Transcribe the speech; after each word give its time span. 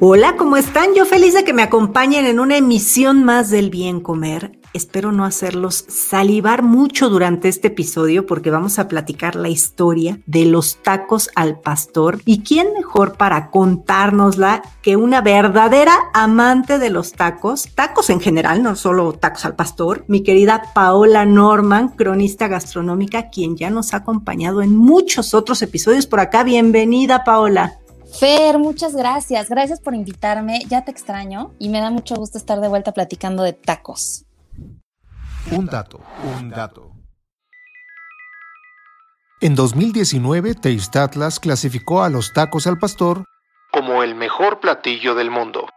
Hola, 0.00 0.34
¿cómo 0.36 0.56
están? 0.56 0.92
Yo 0.94 1.06
feliz 1.06 1.34
de 1.34 1.44
que 1.44 1.52
me 1.52 1.62
acompañen 1.62 2.26
en 2.26 2.40
una 2.40 2.56
emisión 2.56 3.22
más 3.22 3.50
del 3.50 3.70
Bien 3.70 4.00
Comer. 4.00 4.58
Espero 4.72 5.12
no 5.12 5.24
hacerlos 5.24 5.84
salivar 5.88 6.64
mucho 6.64 7.08
durante 7.08 7.48
este 7.48 7.68
episodio 7.68 8.26
porque 8.26 8.50
vamos 8.50 8.80
a 8.80 8.88
platicar 8.88 9.36
la 9.36 9.48
historia 9.48 10.18
de 10.26 10.46
los 10.46 10.82
tacos 10.82 11.30
al 11.36 11.60
pastor. 11.60 12.20
¿Y 12.24 12.40
quién 12.40 12.72
mejor 12.74 13.16
para 13.16 13.52
contárnosla 13.52 14.62
que 14.82 14.96
una 14.96 15.20
verdadera 15.20 15.94
amante 16.12 16.80
de 16.80 16.90
los 16.90 17.12
tacos? 17.12 17.68
Tacos 17.76 18.10
en 18.10 18.20
general, 18.20 18.64
no 18.64 18.74
solo 18.74 19.12
tacos 19.12 19.44
al 19.44 19.54
pastor. 19.54 20.04
Mi 20.08 20.24
querida 20.24 20.72
Paola 20.74 21.24
Norman, 21.24 21.90
cronista 21.90 22.48
gastronómica, 22.48 23.30
quien 23.30 23.56
ya 23.56 23.70
nos 23.70 23.94
ha 23.94 23.98
acompañado 23.98 24.60
en 24.60 24.76
muchos 24.76 25.34
otros 25.34 25.62
episodios 25.62 26.08
por 26.08 26.18
acá. 26.18 26.42
Bienvenida, 26.42 27.22
Paola. 27.22 27.78
Fer, 28.18 28.58
muchas 28.58 28.94
gracias. 28.94 29.48
Gracias 29.48 29.80
por 29.80 29.94
invitarme. 29.94 30.60
Ya 30.68 30.84
te 30.84 30.90
extraño 30.90 31.52
y 31.58 31.68
me 31.68 31.80
da 31.80 31.90
mucho 31.90 32.14
gusto 32.14 32.38
estar 32.38 32.60
de 32.60 32.68
vuelta 32.68 32.92
platicando 32.92 33.42
de 33.42 33.52
tacos. 33.52 34.24
Un 35.50 35.66
dato, 35.66 36.00
un 36.38 36.50
dato. 36.50 36.90
En 39.40 39.54
2019, 39.54 40.54
Taste 40.54 40.98
Atlas 40.98 41.38
clasificó 41.38 42.02
a 42.02 42.08
los 42.08 42.32
tacos 42.32 42.66
al 42.66 42.78
pastor 42.78 43.24
como 43.74 44.04
el 44.04 44.14
mejor 44.14 44.60
platillo 44.60 45.16
del 45.16 45.32
mundo. 45.32 45.68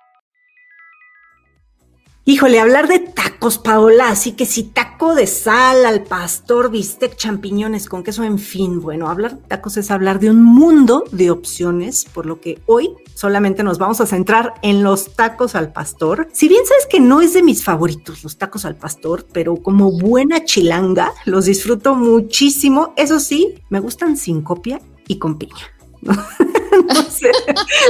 Híjole, 2.29 2.59
hablar 2.59 2.89
de 2.89 2.99
tacos, 2.99 3.57
Paola, 3.57 4.09
así 4.09 4.33
que 4.33 4.45
si 4.45 4.63
taco 4.63 5.15
de 5.15 5.27
sal 5.27 5.85
al 5.85 6.03
pastor, 6.03 6.69
bistec, 6.69 7.15
champiñones 7.15 7.87
con 7.87 8.03
queso, 8.03 8.21
en 8.25 8.37
fin, 8.37 8.81
bueno, 8.81 9.07
hablar 9.07 9.37
de 9.37 9.47
tacos 9.47 9.77
es 9.77 9.91
hablar 9.91 10.19
de 10.19 10.29
un 10.29 10.43
mundo 10.43 11.05
de 11.13 11.31
opciones, 11.31 12.03
por 12.03 12.25
lo 12.25 12.41
que 12.41 12.59
hoy 12.65 12.93
solamente 13.13 13.63
nos 13.63 13.77
vamos 13.77 14.01
a 14.01 14.05
centrar 14.05 14.55
en 14.61 14.83
los 14.83 15.15
tacos 15.15 15.55
al 15.55 15.71
pastor. 15.71 16.27
Si 16.33 16.49
bien 16.49 16.65
sabes 16.65 16.85
que 16.87 16.99
no 16.99 17.21
es 17.21 17.31
de 17.31 17.43
mis 17.43 17.63
favoritos 17.63 18.25
los 18.25 18.37
tacos 18.37 18.65
al 18.65 18.75
pastor, 18.75 19.25
pero 19.31 19.55
como 19.55 19.93
buena 19.93 20.43
chilanga, 20.43 21.13
los 21.23 21.45
disfruto 21.45 21.95
muchísimo. 21.95 22.93
Eso 22.97 23.21
sí, 23.21 23.55
me 23.69 23.79
gustan 23.79 24.17
sin 24.17 24.41
copia 24.41 24.81
y 25.07 25.17
con 25.17 25.37
piña. 25.37 25.76
no 26.87 27.01
sé. 27.03 27.31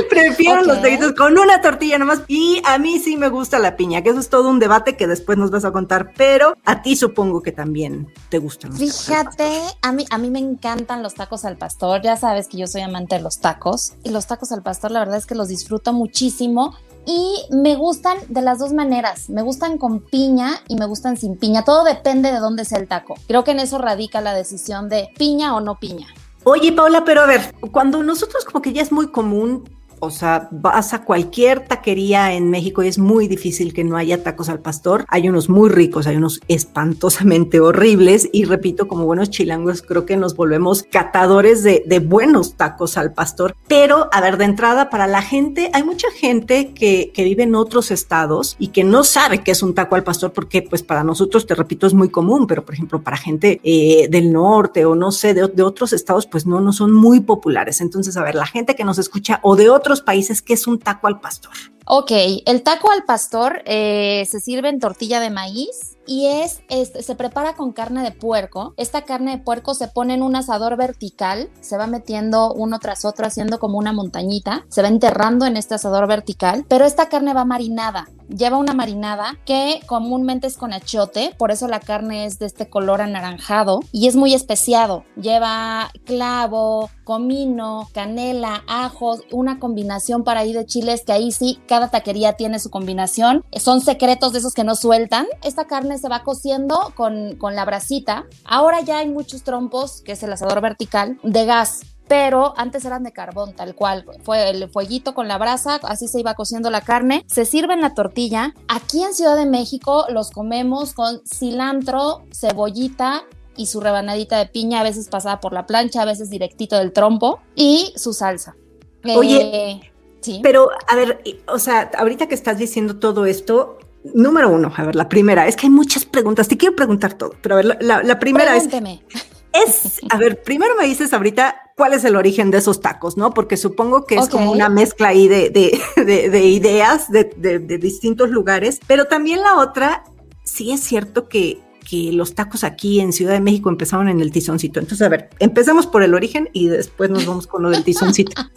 Prefiero 0.09 0.63
los 0.63 0.81
taquitos 0.81 1.13
con 1.13 1.38
una 1.38 1.61
tortilla 1.61 1.97
nomás. 1.97 2.22
Y 2.27 2.61
a 2.66 2.77
mí 2.77 3.00
sí 3.00 3.17
me 3.17 3.30
gusta 3.30 3.59
la 3.59 3.75
piña, 3.75 4.02
que 4.02 4.09
eso 4.09 4.19
es 4.19 4.30
todo 4.30 4.50
un 4.50 4.59
debate 4.59 4.97
que 4.97 5.07
después 5.07 5.38
nos 5.38 5.51
vas 5.51 5.66
a 5.66 5.72
contar. 5.72 6.12
Pero 6.16 6.56
a 6.66 6.81
ti 6.81 6.95
supongo 6.95 7.41
que 7.41 7.51
también 7.51 8.12
te 8.29 8.40
gustan. 8.40 8.72
Los 8.72 8.79
Fíjate, 8.79 9.62
a 9.81 9.91
mí, 9.91 10.06
a 10.09 10.18
mí 10.18 10.29
me 10.29 10.40
encantan 10.40 11.03
los 11.03 11.16
tacos 11.16 11.45
al 11.45 11.57
pastor. 11.57 12.01
Ya 12.01 12.18
sabes 12.18 12.47
que 12.47 12.57
yo 12.57 12.68
soy 12.68 12.81
amante 12.81 13.16
de 13.16 13.22
los 13.22 13.40
tacos. 13.40 13.94
Y 14.03 14.09
los 14.09 14.28
tacos 14.28 14.51
al 14.51 14.63
pastor, 14.63 14.91
la 14.91 15.00
verdad 15.00 15.18
es 15.18 15.25
que 15.25 15.35
los 15.35 15.47
disfruto 15.47 15.94
muchísimo. 15.94 16.75
Y 17.06 17.45
me 17.51 17.75
gustan 17.78 18.18
de 18.28 18.41
las 18.41 18.59
dos 18.59 18.74
maneras. 18.74 19.29
Me 19.29 19.41
gustan 19.41 19.78
con 19.78 20.01
piña 20.01 20.59
y 20.68 20.75
me 20.75 20.85
gustan 20.85 21.16
sin 21.16 21.38
piña. 21.38 21.63
Todo 21.63 21.85
depende 21.85 22.34
de 22.34 22.39
dónde 22.39 22.66
sea 22.66 22.79
el 22.79 22.88
taco. 22.89 23.16
Creo 23.28 23.45
que 23.45 23.51
en 23.51 23.59
eso 23.59 23.78
radica 23.78 24.19
la 24.19 24.34
decisión 24.34 24.89
de 24.89 25.09
piña 25.18 25.56
o 25.56 25.62
no 25.62 25.79
piña. 25.79 26.07
Oye, 26.50 26.72
Paula, 26.72 27.03
pero 27.03 27.24
a 27.24 27.25
ver, 27.25 27.53
cuando 27.74 28.02
nosotros 28.03 28.46
como 28.46 28.62
que 28.62 28.72
ya 28.72 28.81
es 28.81 28.94
muy 28.94 29.08
común 29.08 29.69
o 30.00 30.12
sea, 30.12 30.47
vas 30.52 30.94
a 30.94 31.03
cualquier 31.03 31.66
taquería 31.66 32.34
en 32.34 32.50
México 32.50 32.84
y 32.84 32.88
es 32.88 33.00
muy 33.00 33.28
difícil 33.28 33.74
que 33.74 33.84
no 33.84 33.97
haya 33.97 34.24
tacos 34.24 34.50
al 34.50 34.59
pastor. 34.59 35.06
Hay 35.09 35.30
unos 35.30 35.50
muy 35.50 35.69
ricos, 35.69 36.08
hay 36.08 36.16
unos 36.16 36.41
espantosamente 36.47 37.59
horribles 37.59 38.30
y 38.31 38.46
repito, 38.46 38.88
como 38.88 39.06
buenos 39.06 39.30
chilangos, 39.30 39.81
creo 39.81 40.06
que 40.06 40.18
nos 40.18 40.36
volvemos 40.36 40.84
catadores 40.84 41.63
de, 41.63 41.84
de 41.86 42.00
buenos 42.00 42.56
tacos 42.56 42.97
al 42.97 43.13
pastor. 43.13 43.56
Pero, 43.68 44.09
a 44.12 44.22
ver, 44.22 44.38
de 44.38 44.46
entrada, 44.46 44.90
para 44.90 45.07
la 45.07 45.22
gente, 45.22 45.69
hay 45.74 45.84
mucha 45.84 46.09
gente 46.12 46.74
que, 46.74 47.12
que, 47.13 47.24
vive 47.24 47.44
en 47.44 47.56
otros 47.56 47.91
estados 47.91 48.56
y 48.59 48.69
que 48.69 48.84
no 48.84 49.03
sabe 49.03 49.40
qué 49.40 49.52
es 49.52 49.62
un 49.62 49.75
taco 49.75 49.96
al 49.96 50.03
pastor 50.03 50.31
porque, 50.31 50.62
pues, 50.62 50.84
para 50.84 51.03
nosotros, 51.03 51.46
te 51.46 51.56
repito, 51.56 51.88
es 51.88 51.94
muy 51.94 52.09
común, 52.09 52.47
pero, 52.47 52.63
por 52.63 52.74
ejemplo, 52.74 53.02
para 53.02 53.18
gente 53.18 53.59
eh, 53.63 54.07
del 54.09 54.31
norte 54.31 54.86
o 54.86 54.96
no 54.96 55.12
sé, 55.12 55.34
de, 55.34 55.47
de 55.47 55.63
otros 55.63 55.91
estados, 55.94 56.28
pues 56.28 56.46
no, 56.46 56.62
no 56.62 56.72
son 56.72 56.94
muy 56.94 57.19
populares. 57.19 57.81
Entonces, 57.81 58.16
a 58.16 58.24
ver, 58.24 58.36
la 58.36 58.46
gente 58.46 58.75
que 58.75 58.84
nos 58.84 58.97
escucha 58.97 59.40
o 59.44 59.56
de 59.56 59.69
otros 59.69 59.87
países 60.02 60.42
qué 60.42 60.53
es 60.53 60.68
un 60.68 60.80
taco 60.80 61.08
al 61.08 61.20
pastor. 61.20 61.53
Ok, 61.90 62.12
el 62.46 62.64
taco 62.64 62.92
al 62.92 63.06
pastor 63.06 63.62
eh, 63.66 64.28
se 64.30 64.42
sirve 64.42 64.68
en 64.68 64.81
tortilla 64.81 65.22
de 65.22 65.30
maíz 65.30 65.96
y 66.06 66.25
es, 66.25 66.62
se 67.00 67.16
prepara 67.16 67.56
con 67.56 67.72
carne 67.72 68.03
de 68.03 68.12
puerco. 68.12 68.74
Esta 68.75 69.03
carne 69.03 69.31
de 69.31 69.44
puerco 69.44 69.74
se 69.74 69.88
pone 69.88 70.14
en 70.14 70.22
un 70.22 70.36
asador 70.36 70.75
vertical, 70.75 71.50
se 71.62 71.78
va 71.78 71.88
metiendo 71.88 72.53
uno 72.53 72.80
tras 72.80 73.06
otro 73.06 73.25
haciendo 73.25 73.58
como 73.58 73.78
una 73.78 73.94
montañita, 73.94 74.66
se 74.68 74.81
va 74.81 74.90
enterrando 74.90 75.46
en 75.46 75.56
este 75.56 75.75
asador 75.75 76.08
vertical, 76.08 76.66
pero 76.68 76.86
esta 76.86 77.08
carne 77.08 77.34
va 77.34 77.46
marinada. 77.46 78.09
Lleva 78.29 78.57
una 78.57 78.73
marinada 78.73 79.38
que 79.45 79.79
comúnmente 79.85 80.47
es 80.47 80.57
con 80.57 80.73
achiote, 80.73 81.33
por 81.38 81.51
eso 81.51 81.67
la 81.67 81.79
carne 81.79 82.25
es 82.25 82.39
de 82.39 82.45
este 82.45 82.69
color 82.69 83.01
anaranjado 83.01 83.79
y 83.91 84.07
es 84.07 84.15
muy 84.15 84.33
especiado. 84.33 85.05
Lleva 85.15 85.91
clavo, 86.05 86.89
comino, 87.03 87.89
canela, 87.93 88.63
ajos, 88.67 89.21
una 89.31 89.59
combinación 89.59 90.23
para 90.23 90.41
ahí 90.41 90.53
de 90.53 90.65
chiles 90.65 91.03
que 91.05 91.13
ahí 91.13 91.31
sí 91.31 91.59
cada 91.67 91.89
taquería 91.89 92.33
tiene 92.33 92.59
su 92.59 92.69
combinación. 92.69 93.45
Son 93.57 93.81
secretos 93.81 94.33
de 94.33 94.39
esos 94.39 94.53
que 94.53 94.63
no 94.63 94.75
sueltan. 94.75 95.25
Esta 95.44 95.65
carne 95.65 95.97
se 95.97 96.09
va 96.09 96.23
cociendo 96.23 96.94
con, 96.95 97.35
con 97.38 97.55
la 97.55 97.65
brasita. 97.65 98.25
Ahora 98.44 98.81
ya 98.81 98.99
hay 98.99 99.09
muchos 99.09 99.44
trompos, 99.44 100.01
que 100.01 100.13
es 100.13 100.23
el 100.23 100.33
asador 100.33 100.61
vertical, 100.61 101.17
de 101.23 101.45
gas 101.45 101.81
pero 102.07 102.53
antes 102.57 102.85
eran 102.85 103.03
de 103.03 103.12
carbón, 103.12 103.53
tal 103.53 103.75
cual. 103.75 104.06
Fue 104.23 104.50
el 104.50 104.69
fueguito 104.69 105.13
con 105.13 105.28
la 105.28 105.38
brasa, 105.38 105.79
así 105.84 106.07
se 106.07 106.19
iba 106.19 106.34
cociendo 106.34 106.69
la 106.69 106.81
carne. 106.81 107.25
Se 107.28 107.45
sirve 107.45 107.73
en 107.73 107.81
la 107.81 107.94
tortilla. 107.94 108.53
Aquí 108.68 109.03
en 109.03 109.13
Ciudad 109.13 109.35
de 109.35 109.45
México 109.45 110.06
los 110.09 110.31
comemos 110.31 110.94
con 110.94 111.22
cilantro, 111.25 112.23
cebollita 112.34 113.23
y 113.56 113.66
su 113.66 113.81
rebanadita 113.81 114.38
de 114.38 114.45
piña, 114.45 114.81
a 114.81 114.84
veces 114.84 115.09
pasada 115.09 115.40
por 115.40 115.51
la 115.51 115.66
plancha, 115.66 116.03
a 116.03 116.06
veces 116.06 116.29
directito 116.29 116.78
del 116.78 116.94
trompo, 116.94 117.40
y 117.56 117.91
su 117.95 118.13
salsa. 118.13 118.56
Oye, 119.03 119.41
eh, 119.41 119.91
sí. 120.22 120.39
Pero, 120.44 120.69
a 120.88 120.95
ver, 120.95 121.22
o 121.47 121.57
sea, 121.59 121.89
ahorita 121.97 122.28
que 122.28 122.35
estás 122.35 122.57
diciendo 122.57 123.00
todo 123.00 123.25
esto, 123.25 123.79
número 124.13 124.50
uno, 124.50 124.72
a 124.75 124.84
ver, 124.84 124.95
la 124.95 125.09
primera, 125.09 125.47
es 125.47 125.56
que 125.56 125.68
hay 125.68 125.72
muchas 125.72 126.06
preguntas, 126.06 126.47
te 126.47 126.57
quiero 126.57 126.75
preguntar 126.75 127.13
todo, 127.16 127.31
pero 127.41 127.56
a 127.56 127.57
ver, 127.57 127.78
la, 127.81 128.03
la, 128.03 128.19
primera 128.19 128.51
Pregúnteme. 128.51 129.03
es, 129.09 129.25
es, 129.53 130.00
a 130.09 130.18
ver, 130.18 130.41
primero 130.44 130.75
me 130.75 130.85
dices 130.85 131.13
ahorita 131.13 131.56
cuál 131.75 131.94
es 131.94 132.03
el 132.03 132.16
origen 132.16 132.52
de 132.52 132.58
esos 132.59 132.80
tacos, 132.81 133.18
¿no? 133.18 133.33
Porque 133.33 133.57
supongo 133.57 134.06
que 134.06 134.16
es 134.16 134.30
como 134.30 134.51
una 134.51 134.69
mezcla 134.69 135.10
ahí 135.10 135.27
de, 135.27 135.50
de, 135.50 135.80
de, 136.04 136.30
de 136.30 136.45
ideas 136.45 137.12
de, 137.12 137.24
de- 137.38 137.60
de 137.60 137.77
distintos 137.77 138.30
lugares, 138.30 138.80
pero 138.88 139.06
también 139.06 139.42
la 139.42 139.57
otra, 139.57 140.04
sí 140.44 140.71
es 140.71 140.81
cierto 140.81 141.27
que, 141.30 141.60
que 141.89 142.12
los 142.12 142.36
tacos 142.36 142.63
aquí 142.63 143.00
en 143.00 143.13
Ciudad 143.13 143.33
de 143.33 143.39
México 143.39 143.69
empezaron 143.69 144.10
en 144.10 144.19
el 144.21 144.31
tizoncito. 144.31 144.80
Entonces, 144.80 145.06
a 145.06 145.10
ver, 145.10 145.30
empezamos 145.39 145.88
por 145.88 146.04
el 146.04 146.13
origen 146.13 146.50
y 146.54 146.68
después 146.68 147.10
nos 147.10 147.25
vamos 147.25 147.48
con 147.48 147.63
lo 147.63 147.69
del 147.69 147.83
tizoncito. 147.83 148.42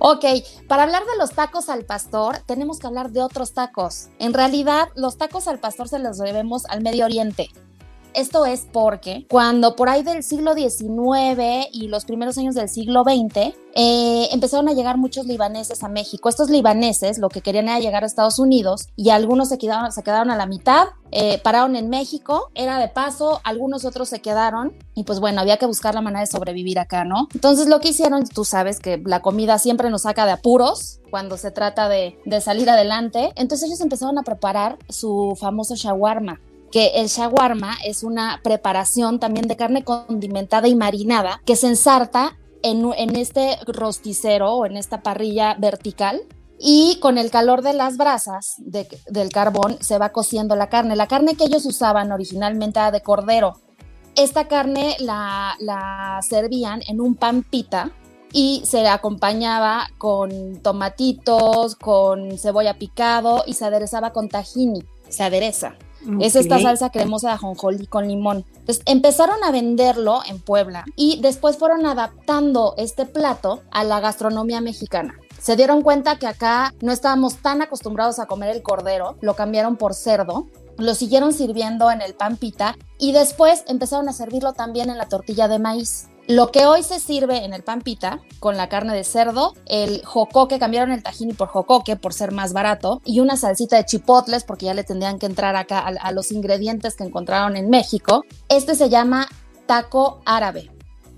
Ok, 0.00 0.22
para 0.68 0.82
hablar 0.82 1.02
de 1.04 1.16
los 1.18 1.30
tacos 1.30 1.70
al 1.70 1.86
pastor, 1.86 2.36
tenemos 2.44 2.78
que 2.78 2.88
hablar 2.88 3.10
de 3.10 3.22
otros 3.22 3.54
tacos. 3.54 4.08
En 4.18 4.34
realidad, 4.34 4.88
los 4.96 5.16
tacos 5.16 5.48
al 5.48 5.58
pastor 5.60 5.88
se 5.88 5.98
los 5.98 6.18
debemos 6.18 6.66
al 6.66 6.82
Medio 6.82 7.06
Oriente. 7.06 7.48
Esto 8.16 8.46
es 8.46 8.66
porque 8.72 9.26
cuando 9.28 9.76
por 9.76 9.90
ahí 9.90 10.02
del 10.02 10.22
siglo 10.22 10.54
XIX 10.54 11.68
y 11.70 11.88
los 11.88 12.06
primeros 12.06 12.38
años 12.38 12.54
del 12.54 12.70
siglo 12.70 13.04
XX, 13.04 13.54
eh, 13.74 14.28
empezaron 14.32 14.70
a 14.70 14.72
llegar 14.72 14.96
muchos 14.96 15.26
libaneses 15.26 15.84
a 15.84 15.88
México. 15.88 16.30
Estos 16.30 16.48
libaneses 16.48 17.18
lo 17.18 17.28
que 17.28 17.42
querían 17.42 17.68
era 17.68 17.78
llegar 17.78 18.04
a 18.04 18.06
Estados 18.06 18.38
Unidos 18.38 18.88
y 18.96 19.10
algunos 19.10 19.50
se 19.50 19.58
quedaron, 19.58 19.92
se 19.92 20.02
quedaron 20.02 20.30
a 20.30 20.36
la 20.36 20.46
mitad, 20.46 20.86
eh, 21.10 21.38
pararon 21.44 21.76
en 21.76 21.90
México, 21.90 22.50
era 22.54 22.78
de 22.78 22.88
paso, 22.88 23.42
algunos 23.44 23.84
otros 23.84 24.08
se 24.08 24.22
quedaron 24.22 24.72
y 24.94 25.04
pues 25.04 25.20
bueno, 25.20 25.42
había 25.42 25.58
que 25.58 25.66
buscar 25.66 25.94
la 25.94 26.00
manera 26.00 26.20
de 26.20 26.26
sobrevivir 26.26 26.78
acá, 26.78 27.04
¿no? 27.04 27.28
Entonces 27.34 27.68
lo 27.68 27.80
que 27.80 27.90
hicieron, 27.90 28.26
tú 28.26 28.46
sabes 28.46 28.80
que 28.80 28.96
la 29.04 29.20
comida 29.20 29.58
siempre 29.58 29.90
nos 29.90 30.02
saca 30.02 30.24
de 30.24 30.32
apuros 30.32 31.00
cuando 31.10 31.36
se 31.36 31.50
trata 31.50 31.90
de, 31.90 32.18
de 32.24 32.40
salir 32.40 32.70
adelante, 32.70 33.34
entonces 33.36 33.68
ellos 33.68 33.82
empezaron 33.82 34.18
a 34.18 34.22
preparar 34.22 34.78
su 34.88 35.36
famoso 35.38 35.74
shawarma 35.76 36.40
el 36.76 37.08
shawarma 37.08 37.76
es 37.84 38.02
una 38.02 38.40
preparación 38.42 39.18
también 39.18 39.48
de 39.48 39.56
carne 39.56 39.84
condimentada 39.84 40.68
y 40.68 40.74
marinada 40.74 41.40
que 41.44 41.56
se 41.56 41.68
ensarta 41.68 42.36
en, 42.62 43.16
este 43.16 43.58
rosticero 43.66 44.54
o 44.54 44.66
en 44.66 44.76
esta 44.76 45.02
parrilla 45.02 45.54
vertical 45.58 46.22
y 46.58 46.98
con 47.00 47.18
el 47.18 47.30
calor 47.30 47.62
de 47.62 47.72
las 47.72 47.96
brasas 47.96 48.54
de, 48.58 48.88
del 49.08 49.30
carbón 49.30 49.76
se 49.80 49.98
va 49.98 50.10
cociendo 50.10 50.56
la 50.56 50.68
carne. 50.68 50.96
La 50.96 51.06
carne 51.06 51.36
que 51.36 51.44
ellos 51.44 51.66
usaban 51.66 52.12
originalmente 52.12 52.80
de 52.90 53.00
cordero. 53.02 53.60
Esta 54.14 54.48
carne 54.48 54.96
la, 54.98 55.54
la 55.60 56.20
servían 56.22 56.80
en 56.88 57.00
un 57.00 57.14
pan 57.14 57.42
pita 57.42 57.90
y 58.32 58.62
se 58.64 58.88
acompañaba 58.88 59.88
con 59.98 60.60
tomatitos, 60.62 61.76
con 61.76 62.38
cebolla 62.38 62.78
picado 62.78 63.44
y 63.46 63.54
se 63.54 63.66
aderezaba 63.66 64.12
con 64.12 64.28
tahini. 64.28 64.82
Se 65.08 65.22
adereza. 65.22 65.76
Okay. 66.06 66.26
Es 66.26 66.36
esta 66.36 66.60
salsa 66.60 66.90
cremosa 66.90 67.28
de 67.28 67.34
ajonjolí 67.34 67.86
con 67.86 68.06
limón. 68.06 68.44
Entonces 68.58 68.82
empezaron 68.86 69.42
a 69.42 69.50
venderlo 69.50 70.20
en 70.26 70.40
Puebla 70.40 70.84
y 70.94 71.20
después 71.20 71.56
fueron 71.56 71.84
adaptando 71.86 72.74
este 72.76 73.06
plato 73.06 73.62
a 73.70 73.84
la 73.84 74.00
gastronomía 74.00 74.60
mexicana. 74.60 75.14
Se 75.40 75.56
dieron 75.56 75.82
cuenta 75.82 76.18
que 76.18 76.26
acá 76.26 76.74
no 76.80 76.92
estábamos 76.92 77.36
tan 77.36 77.62
acostumbrados 77.62 78.18
a 78.18 78.26
comer 78.26 78.54
el 78.54 78.62
cordero, 78.62 79.16
lo 79.20 79.34
cambiaron 79.34 79.76
por 79.76 79.94
cerdo, 79.94 80.46
lo 80.78 80.94
siguieron 80.94 81.32
sirviendo 81.32 81.90
en 81.90 82.02
el 82.02 82.14
pan 82.14 82.36
pita 82.36 82.76
y 82.98 83.12
después 83.12 83.64
empezaron 83.68 84.08
a 84.08 84.12
servirlo 84.12 84.52
también 84.52 84.90
en 84.90 84.98
la 84.98 85.08
tortilla 85.08 85.48
de 85.48 85.58
maíz. 85.58 86.08
Lo 86.28 86.50
que 86.50 86.66
hoy 86.66 86.82
se 86.82 86.98
sirve 86.98 87.44
en 87.44 87.54
el 87.54 87.62
pan 87.62 87.82
pita 87.82 88.20
con 88.40 88.56
la 88.56 88.68
carne 88.68 88.94
de 88.94 89.04
cerdo, 89.04 89.54
el 89.66 90.04
jocoque, 90.04 90.58
cambiaron 90.58 90.90
el 90.90 91.02
tahini 91.02 91.34
por 91.34 91.46
jocoque 91.46 91.94
por 91.94 92.12
ser 92.12 92.32
más 92.32 92.52
barato 92.52 93.00
y 93.04 93.20
una 93.20 93.36
salsita 93.36 93.76
de 93.76 93.84
chipotles 93.84 94.42
porque 94.42 94.66
ya 94.66 94.74
le 94.74 94.82
tendrían 94.82 95.20
que 95.20 95.26
entrar 95.26 95.54
acá 95.54 95.78
a, 95.78 95.86
a 95.86 96.10
los 96.10 96.32
ingredientes 96.32 96.96
que 96.96 97.04
encontraron 97.04 97.56
en 97.56 97.70
México. 97.70 98.24
Este 98.48 98.74
se 98.74 98.88
llama 98.88 99.28
taco 99.66 100.20
árabe. 100.24 100.70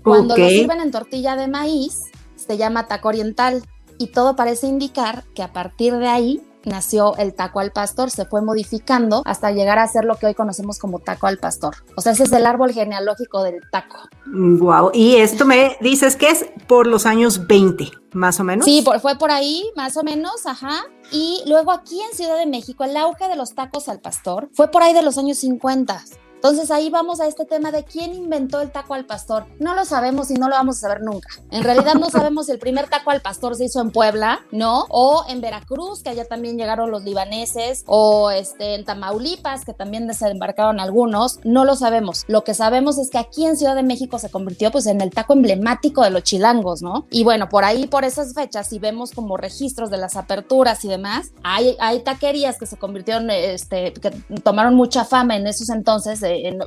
Cuando 0.03 0.35
okay. 0.35 0.43
lo 0.43 0.49
sirven 0.51 0.81
en 0.81 0.91
tortilla 0.91 1.35
de 1.35 1.47
maíz, 1.47 2.03
se 2.35 2.57
llama 2.57 2.87
taco 2.87 3.07
oriental 3.07 3.63
y 3.97 4.07
todo 4.07 4.35
parece 4.35 4.67
indicar 4.67 5.23
que 5.33 5.41
a 5.41 5.51
partir 5.51 5.97
de 5.97 6.07
ahí 6.07 6.41
nació 6.65 7.15
el 7.17 7.33
taco 7.33 7.59
al 7.59 7.71
pastor, 7.71 8.11
se 8.11 8.25
fue 8.25 8.41
modificando 8.41 9.21
hasta 9.25 9.51
llegar 9.51 9.79
a 9.79 9.87
ser 9.87 10.05
lo 10.05 10.15
que 10.15 10.27
hoy 10.27 10.33
conocemos 10.33 10.79
como 10.79 10.99
taco 10.99 11.27
al 11.27 11.37
pastor. 11.37 11.75
O 11.95 12.01
sea, 12.01 12.11
ese 12.11 12.23
es 12.23 12.31
el 12.31 12.45
árbol 12.45 12.73
genealógico 12.73 13.43
del 13.43 13.61
taco. 13.71 13.97
Wow, 14.25 14.91
y 14.93 15.15
esto 15.17 15.45
me 15.45 15.77
dices 15.81 16.15
que 16.15 16.29
es 16.29 16.45
por 16.67 16.87
los 16.87 17.05
años 17.05 17.47
20, 17.47 17.91
más 18.13 18.39
o 18.39 18.43
menos. 18.43 18.65
Sí, 18.65 18.81
por, 18.83 18.99
fue 18.99 19.17
por 19.17 19.31
ahí, 19.31 19.69
más 19.75 19.97
o 19.97 20.03
menos, 20.03 20.45
ajá. 20.45 20.83
Y 21.11 21.41
luego 21.47 21.71
aquí 21.71 21.99
en 22.01 22.15
Ciudad 22.15 22.37
de 22.37 22.45
México, 22.45 22.83
el 22.83 22.95
auge 22.97 23.27
de 23.27 23.35
los 23.35 23.55
tacos 23.55 23.89
al 23.89 23.99
pastor 23.99 24.49
fue 24.53 24.69
por 24.69 24.83
ahí 24.83 24.93
de 24.93 25.01
los 25.01 25.17
años 25.17 25.37
50. 25.39 26.03
Entonces 26.39 26.71
ahí 26.71 26.89
vamos 26.89 27.19
a 27.19 27.27
este 27.27 27.43
tema 27.43 27.69
de 27.69 27.83
quién 27.83 28.13
inventó 28.13 28.61
el 28.61 28.71
taco 28.71 28.93
al 28.93 29.03
pastor. 29.03 29.45
No 29.59 29.75
lo 29.75 29.83
sabemos 29.83 30.31
y 30.31 30.35
no 30.35 30.47
lo 30.47 30.55
vamos 30.55 30.77
a 30.77 30.79
saber 30.79 31.01
nunca. 31.01 31.27
En 31.51 31.65
realidad 31.65 31.95
no 31.95 32.09
sabemos 32.09 32.45
si 32.45 32.53
el 32.53 32.59
primer 32.59 32.87
taco 32.87 33.11
al 33.11 33.19
pastor 33.19 33.57
se 33.57 33.65
hizo 33.65 33.81
en 33.81 33.91
Puebla, 33.91 34.39
¿no? 34.49 34.85
O 34.87 35.25
en 35.27 35.41
Veracruz, 35.41 36.01
que 36.01 36.11
allá 36.11 36.23
también 36.23 36.57
llegaron 36.57 36.91
los 36.91 37.03
libaneses, 37.03 37.83
o 37.87 38.31
este, 38.31 38.75
en 38.75 38.85
Tamaulipas, 38.85 39.65
que 39.65 39.73
también 39.73 40.07
desembarcaron 40.07 40.79
algunos. 40.79 41.41
No 41.43 41.65
lo 41.65 41.75
sabemos. 41.75 42.23
Lo 42.29 42.45
que 42.45 42.53
sabemos 42.53 42.97
es 42.99 43.09
que 43.09 43.17
aquí 43.17 43.45
en 43.45 43.57
Ciudad 43.57 43.75
de 43.75 43.83
México 43.83 44.17
se 44.17 44.31
convirtió 44.31 44.71
pues 44.71 44.85
en 44.85 45.01
el 45.01 45.09
taco 45.09 45.33
emblemático 45.33 46.03
de 46.03 46.09
los 46.09 46.23
chilangos, 46.23 46.81
¿no? 46.81 47.05
Y 47.11 47.25
bueno, 47.25 47.49
por 47.49 47.65
ahí, 47.65 47.85
por 47.85 48.05
esas 48.05 48.33
fechas, 48.33 48.67
si 48.67 48.79
vemos 48.79 49.11
como 49.11 49.35
registros 49.35 49.89
de 49.89 49.97
las 49.97 50.15
aperturas 50.15 50.85
y 50.85 50.87
demás, 50.87 51.33
hay, 51.43 51.75
hay 51.81 51.99
taquerías 51.99 52.57
que 52.57 52.65
se 52.65 52.77
convirtieron, 52.77 53.29
este, 53.29 53.91
que 53.91 54.11
tomaron 54.41 54.75
mucha 54.75 55.03
fama 55.03 55.35
en 55.35 55.45
esos 55.45 55.69
entonces 55.69 56.21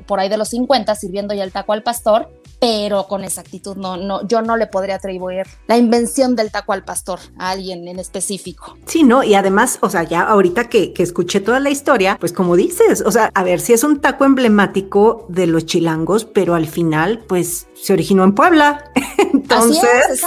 por 0.06 0.20
ahí 0.20 0.28
de 0.28 0.36
los 0.36 0.48
50 0.48 0.94
sirviendo 0.94 1.34
ya 1.34 1.44
el 1.44 1.52
taco 1.52 1.72
al 1.72 1.82
pastor, 1.82 2.28
pero 2.60 3.08
con 3.08 3.24
exactitud 3.24 3.76
no, 3.76 3.96
no, 3.96 4.26
yo 4.26 4.42
no 4.42 4.56
le 4.56 4.66
podría 4.66 4.96
atribuir 4.96 5.46
la 5.66 5.76
invención 5.76 6.36
del 6.36 6.50
taco 6.50 6.72
al 6.72 6.84
pastor 6.84 7.18
a 7.38 7.50
alguien 7.50 7.88
en 7.88 7.98
específico. 7.98 8.76
Sí, 8.86 9.02
no, 9.02 9.24
y 9.24 9.34
además, 9.34 9.78
o 9.80 9.90
sea, 9.90 10.04
ya 10.04 10.22
ahorita 10.22 10.68
que, 10.68 10.92
que 10.92 11.02
escuché 11.02 11.40
toda 11.40 11.60
la 11.60 11.70
historia, 11.70 12.16
pues 12.20 12.32
como 12.32 12.56
dices, 12.56 13.02
o 13.04 13.10
sea, 13.10 13.30
a 13.34 13.42
ver, 13.42 13.60
si 13.60 13.72
es 13.72 13.82
un 13.84 14.00
taco 14.00 14.24
emblemático 14.24 15.26
de 15.28 15.46
los 15.46 15.66
chilangos, 15.66 16.24
pero 16.24 16.54
al 16.54 16.66
final, 16.66 17.24
pues 17.26 17.66
se 17.74 17.92
originó 17.92 18.24
en 18.24 18.34
Puebla. 18.34 18.90
Entonces, 19.32 20.24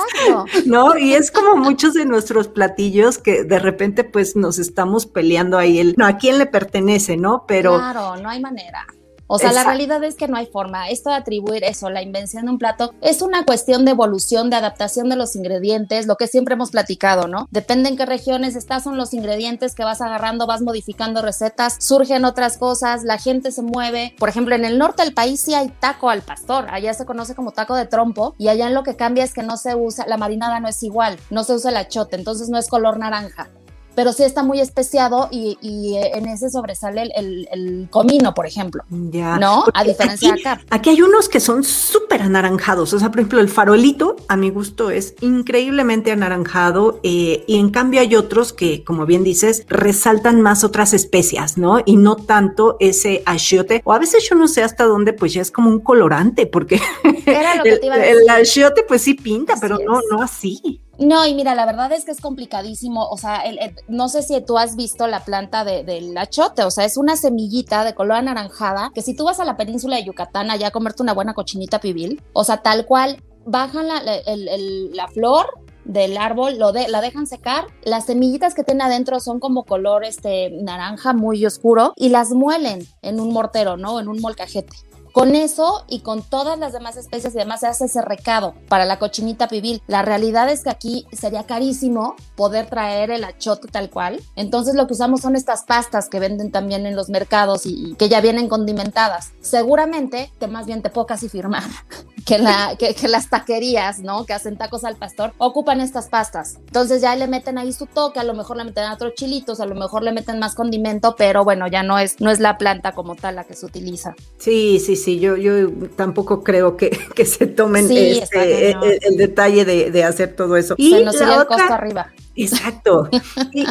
es. 0.53 0.67
¿no? 0.67 0.97
Y 0.97 1.13
es 1.13 1.31
como 1.31 1.55
muchos 1.55 1.93
de 1.93 2.05
nuestros 2.05 2.47
platillos 2.47 3.17
que 3.17 3.43
de 3.43 3.59
repente 3.59 4.03
pues 4.03 4.35
nos 4.35 4.59
estamos 4.59 5.05
peleando 5.05 5.57
ahí 5.57 5.79
el, 5.79 5.95
no, 5.97 6.05
a 6.05 6.17
quién 6.17 6.37
le 6.37 6.45
pertenece, 6.45 7.17
¿no? 7.17 7.45
Pero... 7.47 7.77
Claro, 7.77 8.17
no 8.17 8.29
hay 8.29 8.41
manera. 8.41 8.85
O 9.27 9.39
sea, 9.39 9.49
Exacto. 9.49 9.69
la 9.69 9.75
realidad 9.75 10.03
es 10.03 10.15
que 10.15 10.27
no 10.27 10.37
hay 10.37 10.45
forma. 10.45 10.89
Esto 10.89 11.09
de 11.09 11.15
atribuir 11.15 11.63
eso, 11.63 11.89
la 11.89 12.01
invención 12.01 12.45
de 12.45 12.51
un 12.51 12.59
plato, 12.59 12.93
es 13.01 13.21
una 13.21 13.43
cuestión 13.43 13.85
de 13.85 13.91
evolución, 13.91 14.49
de 14.49 14.57
adaptación 14.57 15.09
de 15.09 15.15
los 15.15 15.35
ingredientes, 15.35 16.05
lo 16.05 16.15
que 16.15 16.27
siempre 16.27 16.53
hemos 16.53 16.71
platicado, 16.71 17.27
¿no? 17.27 17.47
Depende 17.51 17.89
en 17.89 17.97
qué 17.97 18.05
regiones 18.05 18.55
estás, 18.55 18.83
son 18.83 18.97
los 18.97 19.13
ingredientes 19.13 19.73
que 19.73 19.83
vas 19.83 20.01
agarrando, 20.01 20.47
vas 20.47 20.61
modificando 20.61 21.21
recetas, 21.21 21.77
surgen 21.79 22.25
otras 22.25 22.57
cosas, 22.57 23.03
la 23.03 23.17
gente 23.17 23.51
se 23.51 23.61
mueve. 23.61 24.15
Por 24.19 24.29
ejemplo, 24.29 24.55
en 24.55 24.65
el 24.65 24.77
norte 24.77 25.03
del 25.03 25.13
país 25.13 25.41
sí 25.41 25.53
hay 25.53 25.69
taco 25.69 26.09
al 26.09 26.21
pastor, 26.21 26.67
allá 26.69 26.93
se 26.93 27.05
conoce 27.05 27.35
como 27.35 27.51
taco 27.51 27.75
de 27.75 27.85
trompo 27.85 28.35
y 28.37 28.49
allá 28.49 28.67
en 28.67 28.73
lo 28.73 28.83
que 28.83 28.95
cambia 28.95 29.23
es 29.23 29.33
que 29.33 29.43
no 29.43 29.57
se 29.57 29.75
usa, 29.75 30.05
la 30.07 30.17
marinada 30.17 30.59
no 30.59 30.67
es 30.67 30.81
igual, 30.83 31.17
no 31.29 31.43
se 31.43 31.53
usa 31.53 31.71
el 31.71 31.77
achote, 31.77 32.15
entonces 32.15 32.49
no 32.49 32.57
es 32.57 32.67
color 32.67 32.97
naranja 32.99 33.49
pero 33.95 34.13
sí 34.13 34.23
está 34.23 34.43
muy 34.43 34.59
especiado 34.59 35.27
y, 35.31 35.57
y 35.61 35.95
en 35.95 36.27
ese 36.27 36.49
sobresale 36.49 37.03
el, 37.03 37.11
el, 37.15 37.47
el, 37.51 37.87
comino, 37.89 38.33
por 38.33 38.45
ejemplo. 38.45 38.83
Ya. 38.89 39.37
¿No? 39.37 39.63
Porque 39.65 39.79
a 39.79 39.83
diferencia 39.83 40.31
aquí, 40.33 40.43
de 40.43 40.49
acá. 40.49 40.61
Aquí 40.69 40.89
hay 40.89 41.01
unos 41.01 41.29
que 41.29 41.39
son 41.39 41.63
súper 41.63 42.21
anaranjados. 42.21 42.93
O 42.93 42.99
sea, 42.99 43.09
por 43.09 43.19
ejemplo, 43.19 43.39
el 43.39 43.49
farolito, 43.49 44.15
a 44.27 44.35
mi 44.35 44.49
gusto, 44.49 44.89
es 44.89 45.15
increíblemente 45.21 46.11
anaranjado. 46.11 46.99
Eh, 47.03 47.43
y 47.47 47.57
en 47.59 47.69
cambio 47.69 48.01
hay 48.01 48.15
otros 48.15 48.53
que, 48.53 48.83
como 48.83 49.05
bien 49.05 49.23
dices, 49.23 49.65
resaltan 49.67 50.41
más 50.41 50.63
otras 50.63 50.93
especias, 50.93 51.57
¿no? 51.57 51.81
Y 51.85 51.95
no 51.97 52.15
tanto 52.15 52.77
ese 52.79 53.23
achiote. 53.25 53.81
O 53.85 53.93
a 53.93 53.99
veces 53.99 54.27
yo 54.29 54.35
no 54.35 54.47
sé 54.47 54.63
hasta 54.63 54.83
dónde, 54.85 55.13
pues 55.13 55.33
ya 55.33 55.41
es 55.41 55.51
como 55.51 55.69
un 55.69 55.79
colorante, 55.79 56.45
porque 56.47 56.79
Era 57.25 57.55
lo 57.55 57.63
que 57.63 57.69
el, 57.73 57.79
te 57.79 57.85
iba 57.85 57.95
a 57.95 57.99
decir. 57.99 58.15
el 58.21 58.29
achiote, 58.29 58.83
pues 58.87 59.01
sí 59.01 59.13
pinta, 59.13 59.53
Así 59.53 59.61
pero 59.61 59.79
es. 59.79 59.85
no, 59.85 59.99
no 60.11 60.21
así. 60.21 60.81
No, 60.99 61.25
y 61.25 61.33
mira, 61.33 61.55
la 61.55 61.65
verdad 61.65 61.91
es 61.91 62.05
que 62.05 62.11
es 62.11 62.21
complicadísimo. 62.21 63.07
O 63.09 63.17
sea, 63.17 63.39
el, 63.41 63.59
no 63.87 64.09
sé 64.09 64.21
si 64.21 64.39
tú 64.41 64.57
has 64.57 64.75
visto 64.75 65.07
la 65.07 65.23
planta 65.23 65.63
de, 65.63 65.83
del 65.83 66.17
achote. 66.17 66.63
O 66.63 66.71
sea, 66.71 66.85
es 66.85 66.97
una 66.97 67.17
semillita 67.17 67.83
de 67.83 67.93
color 67.93 68.17
anaranjada 68.17 68.91
que 68.93 69.01
si 69.01 69.15
tú 69.15 69.25
vas 69.25 69.39
a 69.39 69.45
la 69.45 69.57
península 69.57 69.97
de 69.97 70.05
Yucatán 70.05 70.51
allá 70.51 70.67
a 70.67 70.71
comerte 70.71 71.03
una 71.03 71.13
buena 71.13 71.33
cochinita 71.33 71.79
pibil, 71.79 72.21
o 72.33 72.43
sea, 72.43 72.57
tal 72.57 72.85
cual, 72.85 73.21
bajan 73.45 73.87
la, 73.87 74.01
la, 74.01 74.15
el, 74.15 74.91
la 74.95 75.07
flor 75.07 75.47
del 75.85 76.17
árbol, 76.17 76.57
lo 76.57 76.71
de, 76.71 76.87
la 76.87 76.99
dejan 76.99 77.27
secar, 77.27 77.67
las 77.83 78.05
semillitas 78.05 78.55
que 78.55 78.63
tiene 78.63 78.83
adentro 78.83 79.19
son 79.19 79.39
como 79.39 79.63
color 79.65 80.03
este 80.03 80.49
naranja 80.49 81.13
muy 81.13 81.45
oscuro 81.45 81.93
y 81.95 82.09
las 82.09 82.31
muelen 82.31 82.87
en 83.01 83.19
un 83.19 83.31
mortero, 83.31 83.77
¿no? 83.77 83.99
En 83.99 84.07
un 84.07 84.19
molcajete. 84.19 84.75
Con 85.15 85.33
eso 85.33 85.85
y 85.87 86.01
con 86.01 86.23
todas 86.23 86.59
las 86.59 86.73
demás 86.73 86.97
especies 86.97 87.33
y 87.33 87.37
demás 87.37 87.61
se 87.61 87.67
hace 87.67 87.85
ese 87.85 88.01
recado 88.01 88.53
para 88.67 88.83
la 88.83 88.99
cochinita 88.99 89.47
pibil. 89.47 89.81
La 89.87 90.01
realidad 90.01 90.49
es 90.49 90.63
que 90.65 90.69
aquí 90.69 91.07
sería 91.13 91.45
carísimo 91.45 92.17
poder 92.35 92.69
traer 92.69 93.11
el 93.11 93.23
achote 93.23 93.69
tal 93.69 93.89
cual. 93.89 94.21
Entonces 94.35 94.75
lo 94.75 94.87
que 94.87 94.93
usamos 94.93 95.21
son 95.21 95.37
estas 95.37 95.63
pastas 95.63 96.09
que 96.09 96.19
venden 96.19 96.51
también 96.51 96.85
en 96.85 96.97
los 96.97 97.07
mercados 97.07 97.65
y, 97.65 97.95
que 97.95 98.09
ya 98.09 98.19
vienen 98.19 98.49
condimentadas. 98.49 99.31
Seguramente, 99.39 100.33
que 100.37 100.47
más 100.47 100.65
bien 100.65 100.81
te 100.81 100.89
puedo 100.89 101.07
casi 101.07 101.29
firmar, 101.29 101.63
que, 102.25 102.39
la, 102.39 102.75
que, 102.77 102.95
que, 102.95 103.07
las 103.07 103.29
taquerías, 103.29 103.99
¿no? 103.99 104.25
Que 104.25 104.33
hacen 104.33 104.57
tacos 104.57 104.83
al 104.83 104.95
pastor, 104.95 105.33
ocupan 105.37 105.79
estas 105.79 106.09
pastas. 106.09 106.57
Entonces 106.65 107.01
ya 107.01 107.15
le 107.15 107.27
meten 107.27 107.57
ahí 107.57 107.71
su 107.71 107.85
toque, 107.85 108.19
a 108.19 108.23
lo 108.23 108.33
mejor 108.33 108.57
le 108.57 108.63
meten 108.63 108.89
otros 108.91 109.13
chilitos, 109.13 109.59
a 109.59 109.65
lo 109.65 109.75
mejor 109.75 110.03
le 110.03 110.11
meten 110.11 110.39
más 110.39 110.55
condimento, 110.55 111.15
pero 111.15 111.43
bueno, 111.43 111.67
ya 111.67 111.83
no 111.83 111.99
es, 111.99 112.19
no 112.19 112.31
es 112.31 112.39
la 112.39 112.57
planta 112.57 112.93
como 112.93 113.15
tal 113.15 113.35
la 113.35 113.43
que 113.43 113.53
se 113.53 113.65
utiliza. 113.65 114.15
Sí, 114.39 114.81
sí, 114.83 114.95
sí, 114.95 115.19
yo, 115.19 115.37
yo 115.37 115.71
tampoco 115.95 116.43
creo 116.43 116.75
que, 116.77 116.89
que 117.15 117.25
se 117.25 117.45
tomen 117.45 117.87
sí, 117.87 118.19
este, 118.21 118.71
el, 118.71 118.99
el, 119.01 119.17
detalle 119.17 119.63
de, 119.63 119.91
de, 119.91 120.03
hacer 120.03 120.35
todo 120.35 120.57
eso. 120.57 120.73
Y 120.77 120.91
se 120.91 121.03
nos 121.03 121.15
sigue 121.15 121.33
el 121.33 121.45
costo 121.45 121.73
arriba. 121.73 122.11
Exacto. 122.35 123.09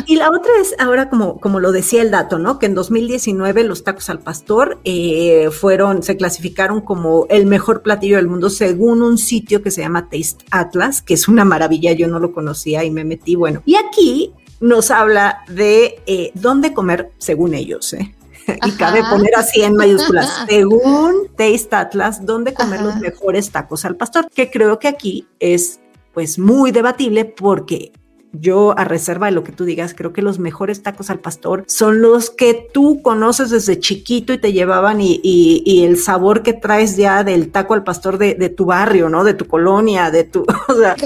Y, 0.07 0.17
la 0.17 0.31
otra 0.31 0.51
es 0.61 0.75
ahora 0.79 1.11
como, 1.11 1.39
como 1.41 1.61
lo 1.61 1.73
decía 1.73 2.01
el 2.01 2.11
dato, 2.11 2.39
¿no? 2.39 2.59
Que 2.59 2.67
en 2.67 2.75
2019 2.75 3.65
los 3.65 3.85
tacos 3.85 4.09
al 4.09 4.21
pastor 4.21 4.81
eh, 4.85 5.51
fueron, 5.51 6.03
se 6.03 6.17
clasificaron 6.17 6.81
como 6.81 7.27
el 7.29 7.47
mejor 7.47 7.83
platillo 7.83 8.17
del 8.17 8.29
mundo 8.29 8.44
según 8.51 9.03
un 9.03 9.19
sitio 9.19 9.63
que 9.63 9.71
se 9.71 9.83
llama 9.83 10.09
Taste 10.09 10.45
Atlas, 10.51 11.03
que 11.03 11.15
es 11.15 11.29
una 11.29 11.45
maravilla, 11.45 11.93
yo 11.93 12.09
no 12.09 12.19
lo 12.19 12.33
conocía 12.33 12.85
y 12.85 12.91
me 12.91 13.05
metí, 13.05 13.37
bueno. 13.37 13.63
Y 13.65 13.77
aquí 13.77 14.33
nos 14.61 14.91
habla 14.91 15.45
de 15.49 16.03
eh, 16.07 16.31
dónde 16.35 16.73
comer 16.73 17.13
según 17.19 17.55
ellos, 17.55 17.93
¿eh? 17.93 18.15
y 18.47 18.73
cabe 18.73 19.03
poner 19.09 19.35
así 19.37 19.63
en 19.63 19.75
mayúsculas, 19.75 20.45
según 20.49 21.29
Taste 21.37 21.77
Atlas, 21.77 22.25
dónde 22.25 22.55
comer 22.55 22.83
los 22.83 22.97
mejores 22.97 23.51
tacos 23.51 23.85
al 23.85 23.97
pastor, 23.97 24.29
que 24.35 24.51
creo 24.51 24.79
que 24.79 24.89
aquí 24.89 25.27
es 25.41 25.81
pues 26.13 26.39
muy 26.39 26.71
debatible 26.71 27.25
porque 27.25 27.93
yo 28.41 28.77
a 28.79 28.85
reserva 28.85 29.27
de 29.27 29.33
lo 29.33 29.45
que 29.45 29.53
tú 29.53 29.65
digas, 29.65 29.95
creo 29.95 30.13
que 30.13 30.23
los 30.23 30.39
mejores 30.39 30.83
tacos 30.83 31.11
al 31.11 31.21
pastor 31.21 31.65
son 31.67 32.03
los 32.03 32.31
que 32.31 32.69
tú 32.73 33.01
conoces 33.03 33.51
desde 33.51 33.79
chiquito 33.79 34.33
y 34.33 34.39
te 34.39 34.53
llevaban 34.53 34.99
y, 35.01 35.85
el 35.85 35.99
sabor 35.99 36.43
que 36.43 36.53
traes 36.53 36.97
ya 36.97 37.25
del 37.25 37.51
taco 37.51 37.75
al 37.75 37.85
pastor 37.85 38.19
de, 38.19 38.35
tu 38.49 38.67
barrio, 38.67 39.09
¿no? 39.09 39.25
De 39.25 39.35
tu 39.35 39.47
colonia, 39.47 40.11
de 40.11 40.25
tu, 40.25 40.45
o 40.69 40.75
sea, 40.75 40.97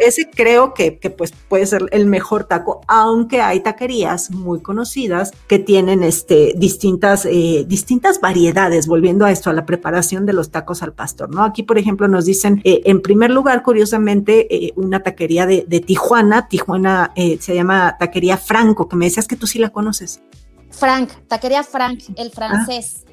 ese, 0.00 0.28
creo 0.30 0.74
que, 0.74 0.92
pues 1.16 1.32
puede 1.48 1.66
ser 1.66 1.88
el 1.92 2.06
mejor 2.06 2.44
taco, 2.44 2.80
aunque 2.88 3.40
hay 3.40 3.60
taquerías 3.60 4.30
muy 4.30 4.60
conocidas 4.60 5.32
que 5.46 5.58
tienen 5.58 6.02
este, 6.02 6.54
distintas, 6.56 7.26
eh, 7.26 7.64
distintas 7.66 8.20
variedades, 8.20 8.86
volviendo 8.86 9.24
a 9.24 9.32
esto, 9.32 9.50
a 9.50 9.52
la 9.52 9.66
preparación 9.66 10.26
de 10.26 10.32
los 10.32 10.50
tacos 10.50 10.82
al 10.82 10.92
pastor, 10.92 11.30
¿no? 11.30 11.44
Aquí, 11.44 11.62
por 11.62 11.78
ejemplo, 11.78 12.08
nos 12.08 12.24
dicen, 12.24 12.60
eh, 12.64 12.82
en 12.84 13.02
primer 13.02 13.30
lugar, 13.30 13.62
curiosamente, 13.62 14.54
eh, 14.54 14.72
una 14.76 15.02
taquería 15.02 15.46
de, 15.46 15.64
de 15.66 15.80
Tijuana, 15.80 16.48
Tijuana 16.48 16.61
Tijuana 16.62 17.12
eh, 17.16 17.38
se 17.40 17.54
llama 17.54 17.96
Taquería 17.98 18.36
Franco, 18.36 18.88
que 18.88 18.96
me 18.96 19.06
decías 19.06 19.26
que 19.26 19.36
tú 19.36 19.46
sí 19.46 19.58
la 19.58 19.70
conoces. 19.70 20.22
Frank, 20.70 21.10
Taquería 21.28 21.64
Frank, 21.64 22.00
el 22.16 22.30
francés 22.30 23.04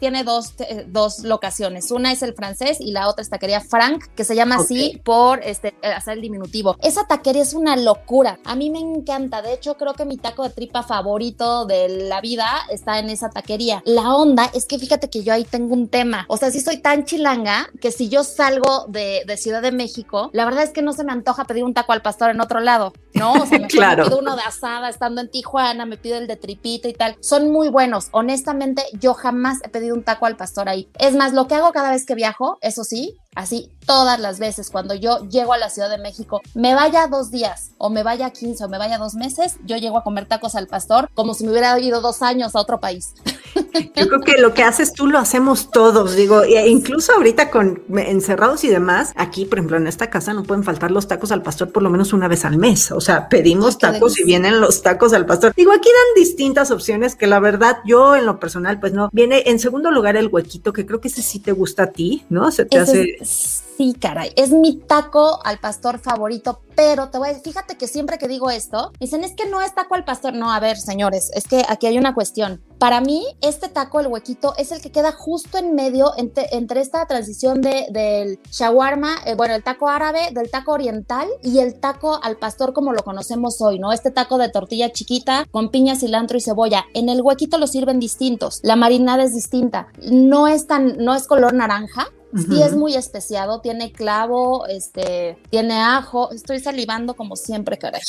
tiene 0.00 0.24
dos, 0.24 0.54
dos 0.86 1.20
locaciones. 1.20 1.90
Una 1.90 2.12
es 2.12 2.22
el 2.22 2.34
francés 2.34 2.78
y 2.80 2.92
la 2.92 3.08
otra 3.08 3.22
es 3.22 3.30
taquería 3.30 3.60
Frank, 3.60 4.04
que 4.14 4.24
se 4.24 4.34
llama 4.34 4.56
así 4.56 5.00
por 5.04 5.42
este, 5.42 5.74
hacer 5.82 6.14
el 6.14 6.20
diminutivo. 6.20 6.76
Esa 6.82 7.06
taquería 7.06 7.42
es 7.42 7.54
una 7.54 7.76
locura. 7.76 8.38
A 8.44 8.54
mí 8.54 8.70
me 8.70 8.80
encanta. 8.80 9.42
De 9.42 9.52
hecho, 9.52 9.76
creo 9.76 9.94
que 9.94 10.04
mi 10.04 10.16
taco 10.16 10.42
de 10.44 10.50
tripa 10.50 10.82
favorito 10.82 11.66
de 11.66 11.88
la 12.08 12.20
vida 12.20 12.46
está 12.70 12.98
en 12.98 13.10
esa 13.10 13.30
taquería. 13.30 13.82
La 13.84 14.14
onda 14.14 14.50
es 14.54 14.66
que 14.66 14.78
fíjate 14.78 15.10
que 15.10 15.22
yo 15.22 15.32
ahí 15.32 15.44
tengo 15.44 15.74
un 15.74 15.88
tema. 15.88 16.26
O 16.28 16.36
sea, 16.36 16.50
si 16.50 16.60
soy 16.60 16.78
tan 16.78 17.04
chilanga 17.04 17.68
que 17.80 17.90
si 17.90 18.08
yo 18.08 18.24
salgo 18.24 18.86
de, 18.88 19.22
de 19.26 19.36
Ciudad 19.36 19.62
de 19.62 19.72
México, 19.72 20.30
la 20.32 20.44
verdad 20.44 20.64
es 20.64 20.70
que 20.70 20.82
no 20.82 20.92
se 20.92 21.04
me 21.04 21.12
antoja 21.12 21.44
pedir 21.44 21.64
un 21.64 21.74
taco 21.74 21.92
al 21.92 22.02
pastor 22.02 22.30
en 22.30 22.40
otro 22.40 22.60
lado, 22.60 22.92
¿no? 23.14 23.32
O 23.32 23.46
sea, 23.46 23.58
me, 23.60 23.68
claro. 23.68 24.04
pido 24.04 24.18
uno 24.18 24.36
de 24.36 24.42
asada 24.42 24.88
estando 24.88 25.20
en 25.20 25.30
Tijuana, 25.30 25.86
me 25.86 25.96
pido 25.96 26.18
el 26.18 26.26
de 26.26 26.36
tripita 26.36 26.88
y 26.88 26.92
tal. 26.92 27.16
Son 27.20 27.50
muy 27.50 27.68
buenos. 27.68 28.08
Honestamente, 28.12 28.82
yo 29.00 29.13
jamás 29.14 29.58
he 29.64 29.68
pedido 29.68 29.94
un 29.94 30.04
taco 30.04 30.26
al 30.26 30.36
pastor 30.36 30.68
ahí. 30.68 30.90
Es 30.98 31.14
más, 31.14 31.32
lo 31.32 31.46
que 31.48 31.54
hago 31.54 31.72
cada 31.72 31.90
vez 31.90 32.06
que 32.06 32.14
viajo, 32.14 32.58
eso 32.60 32.84
sí, 32.84 33.16
así 33.34 33.70
todas 33.86 34.18
las 34.18 34.38
veces 34.38 34.70
cuando 34.70 34.94
yo 34.94 35.28
llego 35.28 35.52
a 35.52 35.58
la 35.58 35.70
Ciudad 35.70 35.90
de 35.90 35.98
México, 35.98 36.40
me 36.54 36.74
vaya 36.74 37.06
dos 37.06 37.30
días 37.30 37.72
o 37.78 37.90
me 37.90 38.02
vaya 38.02 38.30
15 38.30 38.64
o 38.64 38.68
me 38.68 38.78
vaya 38.78 38.98
dos 38.98 39.14
meses, 39.14 39.56
yo 39.64 39.76
llego 39.76 39.98
a 39.98 40.02
comer 40.04 40.26
tacos 40.26 40.54
al 40.54 40.66
pastor 40.66 41.08
como 41.14 41.34
si 41.34 41.44
me 41.44 41.50
hubiera 41.50 41.78
ido 41.78 42.00
dos 42.00 42.22
años 42.22 42.54
a 42.56 42.60
otro 42.60 42.80
país. 42.80 43.14
Yo 43.96 44.08
creo 44.08 44.20
que 44.20 44.40
lo 44.40 44.54
que 44.54 44.62
haces 44.62 44.92
tú 44.92 45.06
lo 45.08 45.18
hacemos 45.18 45.70
todos, 45.70 46.14
digo, 46.14 46.42
e 46.42 46.68
incluso 46.68 47.12
ahorita 47.12 47.50
con 47.50 47.82
encerrados 47.96 48.62
y 48.64 48.68
demás, 48.68 49.12
aquí, 49.16 49.46
por 49.46 49.58
ejemplo, 49.58 49.76
en 49.76 49.86
esta 49.86 50.10
casa 50.10 50.32
no 50.32 50.44
pueden 50.44 50.62
faltar 50.62 50.90
los 50.90 51.08
tacos 51.08 51.32
al 51.32 51.42
pastor 51.42 51.72
por 51.72 51.82
lo 51.82 51.90
menos 51.90 52.12
una 52.12 52.28
vez 52.28 52.44
al 52.44 52.56
mes, 52.56 52.92
o 52.92 53.00
sea, 53.00 53.28
pedimos 53.28 53.78
tacos 53.78 54.18
y 54.18 54.24
vienen 54.24 54.60
los 54.60 54.82
tacos 54.82 55.12
al 55.12 55.26
pastor. 55.26 55.54
Digo, 55.56 55.72
aquí 55.72 55.88
dan 55.88 56.22
distintas 56.22 56.70
opciones 56.70 57.16
que 57.16 57.26
la 57.26 57.40
verdad 57.40 57.78
yo 57.84 58.14
en 58.16 58.26
lo 58.26 58.38
personal, 58.38 58.78
pues 58.78 58.92
no, 58.92 59.08
viene 59.12 59.42
en 59.46 59.58
segundo 59.58 59.90
lugar 59.90 60.16
el 60.16 60.28
huequito, 60.28 60.72
que 60.72 60.86
creo 60.86 61.00
que 61.00 61.08
ese 61.08 61.22
sí 61.22 61.40
te 61.40 61.52
gusta 61.52 61.84
a 61.84 61.86
ti, 61.88 62.24
¿no? 62.28 62.50
Se 62.50 62.64
te 62.64 62.78
hace... 62.78 63.18
Sí, 63.24 63.94
caray, 63.94 64.32
es 64.36 64.50
mi 64.50 64.76
taco 64.76 65.40
al 65.44 65.58
pastor 65.58 65.98
favorito, 65.98 66.60
pero 66.76 67.10
te 67.10 67.18
voy 67.18 67.28
a 67.28 67.32
decir, 67.32 67.52
fíjate 67.52 67.76
que 67.76 67.88
siempre 67.88 68.18
que 68.18 68.28
digo 68.28 68.50
esto, 68.50 68.92
dicen, 69.00 69.24
es 69.24 69.34
que 69.34 69.48
no 69.48 69.60
es 69.60 69.74
taco 69.74 69.94
al 69.94 70.04
pastor. 70.04 70.34
No, 70.34 70.52
a 70.52 70.60
ver, 70.60 70.76
señores, 70.76 71.30
es 71.34 71.48
que 71.48 71.64
aquí 71.68 71.86
hay 71.86 71.98
una 71.98 72.14
cuestión. 72.14 72.62
Para 72.78 73.00
mí, 73.00 73.24
este 73.40 73.68
taco, 73.68 73.98
el 73.98 74.06
huequito, 74.06 74.54
es 74.58 74.70
el 74.70 74.80
que 74.80 74.92
queda 74.92 75.12
justo 75.12 75.58
en 75.58 75.74
medio 75.74 76.12
entre, 76.16 76.80
esta 76.80 77.06
transición 77.06 77.62
de, 77.62 77.86
del 77.90 78.38
shawarma, 78.50 79.16
eh, 79.26 79.34
bueno, 79.34 79.54
el 79.54 79.64
taco 79.64 79.88
árabe, 79.88 80.28
del 80.32 80.50
taco 80.50 80.72
oriental 80.72 81.28
y 81.42 81.58
el 81.58 81.80
taco 81.80 82.20
al 82.22 82.36
pastor 82.36 82.72
como 82.74 82.92
lo 82.92 83.02
conocemos 83.02 83.60
hoy, 83.60 83.78
¿no? 83.78 83.92
Este 83.92 84.10
taco 84.10 84.38
de 84.38 84.50
tortilla 84.50 84.92
chiquita 84.92 85.46
con 85.50 85.70
piña, 85.70 85.96
cilantro 85.96 86.36
y 86.36 86.40
cebolla. 86.40 86.84
En 86.94 87.08
el 87.08 87.22
huequito 87.22 87.58
lo 87.58 87.66
sirven 87.66 87.98
distintos. 87.98 88.60
La 88.62 88.76
marinada 88.76 89.24
es 89.24 89.34
distinta. 89.34 89.88
No 90.02 90.46
es 90.46 90.66
tan, 90.66 90.98
no 90.98 91.14
es 91.14 91.26
color 91.26 91.54
naranja, 91.54 92.08
Sí 92.36 92.62
es 92.62 92.74
muy 92.74 92.96
especiado, 92.96 93.60
tiene 93.60 93.92
clavo, 93.92 94.66
este, 94.66 95.38
tiene 95.50 95.74
ajo. 95.80 96.32
Estoy 96.32 96.58
salivando 96.58 97.14
como 97.14 97.36
siempre, 97.36 97.78
caray. 97.78 98.02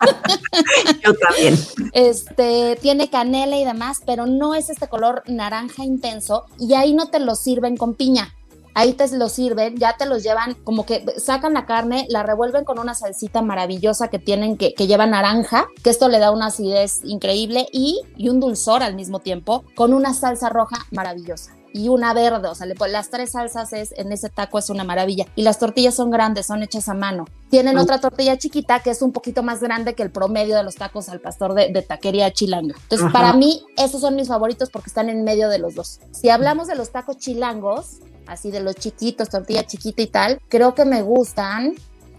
Yo 1.04 1.14
también. 1.14 1.58
Este, 1.92 2.78
tiene 2.80 3.10
canela 3.10 3.56
y 3.56 3.64
demás, 3.64 4.02
pero 4.06 4.26
no 4.26 4.54
es 4.54 4.70
este 4.70 4.88
color 4.88 5.24
naranja 5.26 5.84
intenso 5.84 6.44
y 6.58 6.74
ahí 6.74 6.94
no 6.94 7.08
te 7.08 7.18
lo 7.18 7.34
sirven 7.34 7.76
con 7.76 7.94
piña. 7.94 8.32
Ahí 8.74 8.92
te 8.92 9.08
lo 9.16 9.30
sirven, 9.30 9.78
ya 9.78 9.96
te 9.96 10.04
los 10.04 10.22
llevan, 10.22 10.52
como 10.62 10.84
que 10.84 11.02
sacan 11.16 11.54
la 11.54 11.64
carne, 11.64 12.06
la 12.10 12.22
revuelven 12.22 12.64
con 12.64 12.78
una 12.78 12.94
salsita 12.94 13.40
maravillosa 13.40 14.08
que 14.08 14.18
tienen, 14.18 14.58
que, 14.58 14.74
que 14.74 14.86
lleva 14.86 15.06
naranja, 15.06 15.66
que 15.82 15.88
esto 15.88 16.08
le 16.08 16.18
da 16.18 16.30
una 16.30 16.48
acidez 16.48 17.00
increíble 17.02 17.66
y, 17.72 18.02
y 18.18 18.28
un 18.28 18.38
dulzor 18.38 18.82
al 18.82 18.94
mismo 18.94 19.20
tiempo, 19.20 19.64
con 19.74 19.94
una 19.94 20.12
salsa 20.12 20.50
roja 20.50 20.76
maravillosa 20.90 21.55
y 21.76 21.90
una 21.90 22.14
verde, 22.14 22.48
o 22.48 22.54
sea, 22.54 22.66
las 22.88 23.10
tres 23.10 23.32
salsas 23.32 23.74
es, 23.74 23.92
en 23.98 24.10
ese 24.10 24.30
taco 24.30 24.58
es 24.58 24.70
una 24.70 24.82
maravilla. 24.82 25.26
Y 25.36 25.42
las 25.42 25.58
tortillas 25.58 25.94
son 25.94 26.10
grandes, 26.10 26.46
son 26.46 26.62
hechas 26.62 26.88
a 26.88 26.94
mano. 26.94 27.26
Tienen 27.50 27.76
otra 27.76 28.00
tortilla 28.00 28.38
chiquita 28.38 28.80
que 28.80 28.88
es 28.88 29.02
un 29.02 29.12
poquito 29.12 29.42
más 29.42 29.60
grande 29.60 29.94
que 29.94 30.02
el 30.02 30.10
promedio 30.10 30.56
de 30.56 30.62
los 30.62 30.76
tacos 30.76 31.10
al 31.10 31.20
pastor 31.20 31.52
de, 31.52 31.82
taquería 31.82 32.32
chilanga. 32.32 32.74
Entonces, 32.82 33.12
para 33.12 33.34
mí, 33.34 33.62
esos 33.76 34.00
son 34.00 34.16
mis 34.16 34.28
favoritos 34.28 34.70
porque 34.70 34.88
están 34.88 35.10
en 35.10 35.22
medio 35.22 35.50
de 35.50 35.58
los 35.58 35.74
dos. 35.74 36.00
Si 36.12 36.30
hablamos 36.30 36.66
de 36.66 36.76
los 36.76 36.92
tacos 36.92 37.18
chilangos, 37.18 37.98
así 38.26 38.50
de 38.50 38.60
los 38.60 38.74
chiquitos, 38.76 39.28
tortilla 39.28 39.66
chiquita 39.66 40.00
y 40.00 40.06
tal, 40.06 40.40
creo 40.48 40.74
que 40.74 40.86
me 40.86 41.02
gustan 41.02 41.74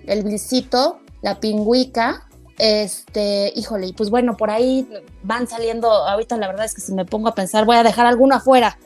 el 0.05 0.23
blisito, 0.23 0.99
la 1.23 1.39
pingüica, 1.39 2.27
este, 2.59 3.51
híjole, 3.55 3.87
y 3.87 3.93
pues 3.93 4.09
bueno, 4.09 4.37
por 4.37 4.49
ahí 4.49 4.87
van 5.23 5.47
saliendo, 5.47 5.91
ahorita 5.91 6.37
la 6.37 6.47
verdad 6.47 6.65
es 6.65 6.73
que 6.73 6.81
si 6.81 6.93
me 6.93 7.05
pongo 7.05 7.27
a 7.27 7.35
pensar, 7.35 7.65
voy 7.65 7.75
a 7.75 7.83
dejar 7.83 8.05
alguno 8.05 8.35
afuera, 8.35 8.77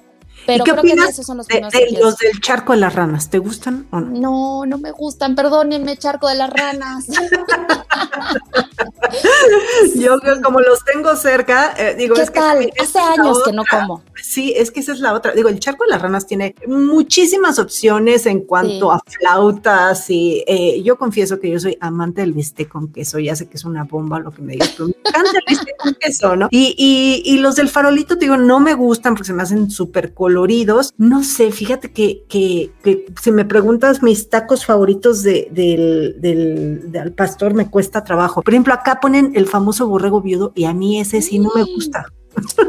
pero 0.46 0.64
¿Qué 0.64 0.72
creo 0.72 0.84
que 0.84 0.94
esos 0.94 1.26
son 1.26 1.38
los 1.38 1.48
de, 1.48 1.62
los 2.00 2.18
del 2.18 2.40
charco 2.42 2.74
de 2.74 2.80
las 2.80 2.94
ranas, 2.94 3.30
¿te 3.30 3.38
gustan 3.38 3.88
o 3.92 4.00
no? 4.00 4.20
No, 4.20 4.66
no 4.66 4.78
me 4.78 4.92
gustan, 4.92 5.36
perdónenme, 5.36 5.98
charco 5.98 6.28
de 6.28 6.36
las 6.36 6.50
ranas. 6.50 7.06
Yo 9.96 10.18
como 10.44 10.60
los 10.60 10.84
tengo 10.86 11.16
cerca, 11.16 11.74
eh, 11.78 11.96
digo, 11.98 12.16
¿Qué 12.16 12.22
es 12.22 12.32
tal? 12.32 12.60
que 12.60 12.82
hace 12.82 13.00
años 13.00 13.42
que 13.44 13.52
no 13.52 13.64
como. 13.70 14.04
Sí, 14.22 14.54
es 14.56 14.72
que 14.72 14.80
esa 14.80 14.94
es 14.94 15.00
la 15.00 15.14
otra. 15.14 15.34
Digo, 15.34 15.50
el 15.50 15.60
charco 15.60 15.84
de 15.84 15.92
las 15.92 16.02
ranas 16.02 16.28
tiene 16.28 16.56
muchísimas 16.68 17.60
opciones 17.60 18.26
en 18.26 18.42
cuanto 18.42 18.92
a 18.92 19.02
flautas 19.06 20.10
y 20.10 20.44
eh, 20.48 20.82
yo 20.84 20.98
confieso 20.98 21.40
que 21.40 21.50
yo 21.50 21.60
soy 21.60 21.78
amante 21.82 22.22
del 22.22 22.34
bistec 22.34 22.70
con 22.70 22.92
queso. 22.92 23.20
Ya 23.20 23.36
sé 23.36 23.48
que 23.48 23.58
es 23.58 23.66
una 23.66 23.84
bomba 23.84 24.20
lo 24.20 24.32
que 24.32 24.42
me 24.42 24.54
digas, 24.54 24.74
pero 24.78 24.88
me 24.88 24.94
encanta 25.06 25.32
el 25.32 25.44
bistec 25.48 25.78
con 25.78 25.94
queso, 25.96 26.36
¿no? 26.36 26.48
Y, 26.52 26.76
y, 26.78 27.24
y 27.34 27.38
los 27.40 27.56
del 27.56 27.70
farolito, 27.70 28.16
digo, 28.16 28.38
no 28.38 28.60
me 28.60 28.74
gustan 28.74 29.14
porque 29.16 29.28
se 29.28 29.34
me 29.34 29.44
hacen 29.44 29.72
súper 29.72 30.14
coloridos. 30.14 30.94
No 30.98 31.24
sé, 31.24 31.52
fíjate 31.52 31.92
que, 31.92 32.24
que, 32.30 32.72
que, 32.84 33.06
si 33.22 33.32
me 33.32 33.46
preguntas 33.46 34.04
mis 34.04 34.30
tacos 34.30 34.66
favoritos 34.66 35.24
de, 35.24 35.48
del, 35.52 36.16
del, 36.20 36.92
del 36.92 37.14
pastor, 37.14 37.54
me 37.54 37.70
cuesta 37.70 38.04
trabajo. 38.04 38.42
Por 38.42 38.54
ejemplo, 38.54 38.71
acá 38.74 39.00
ponen 39.00 39.32
el 39.36 39.48
famoso 39.48 39.88
borrego 39.88 40.22
viudo 40.22 40.52
y 40.56 40.66
a 40.66 40.74
mí 40.74 41.00
ese 41.00 41.22
sí 41.22 41.40
no 41.40 41.52
me 41.56 41.64
gusta. 41.64 42.06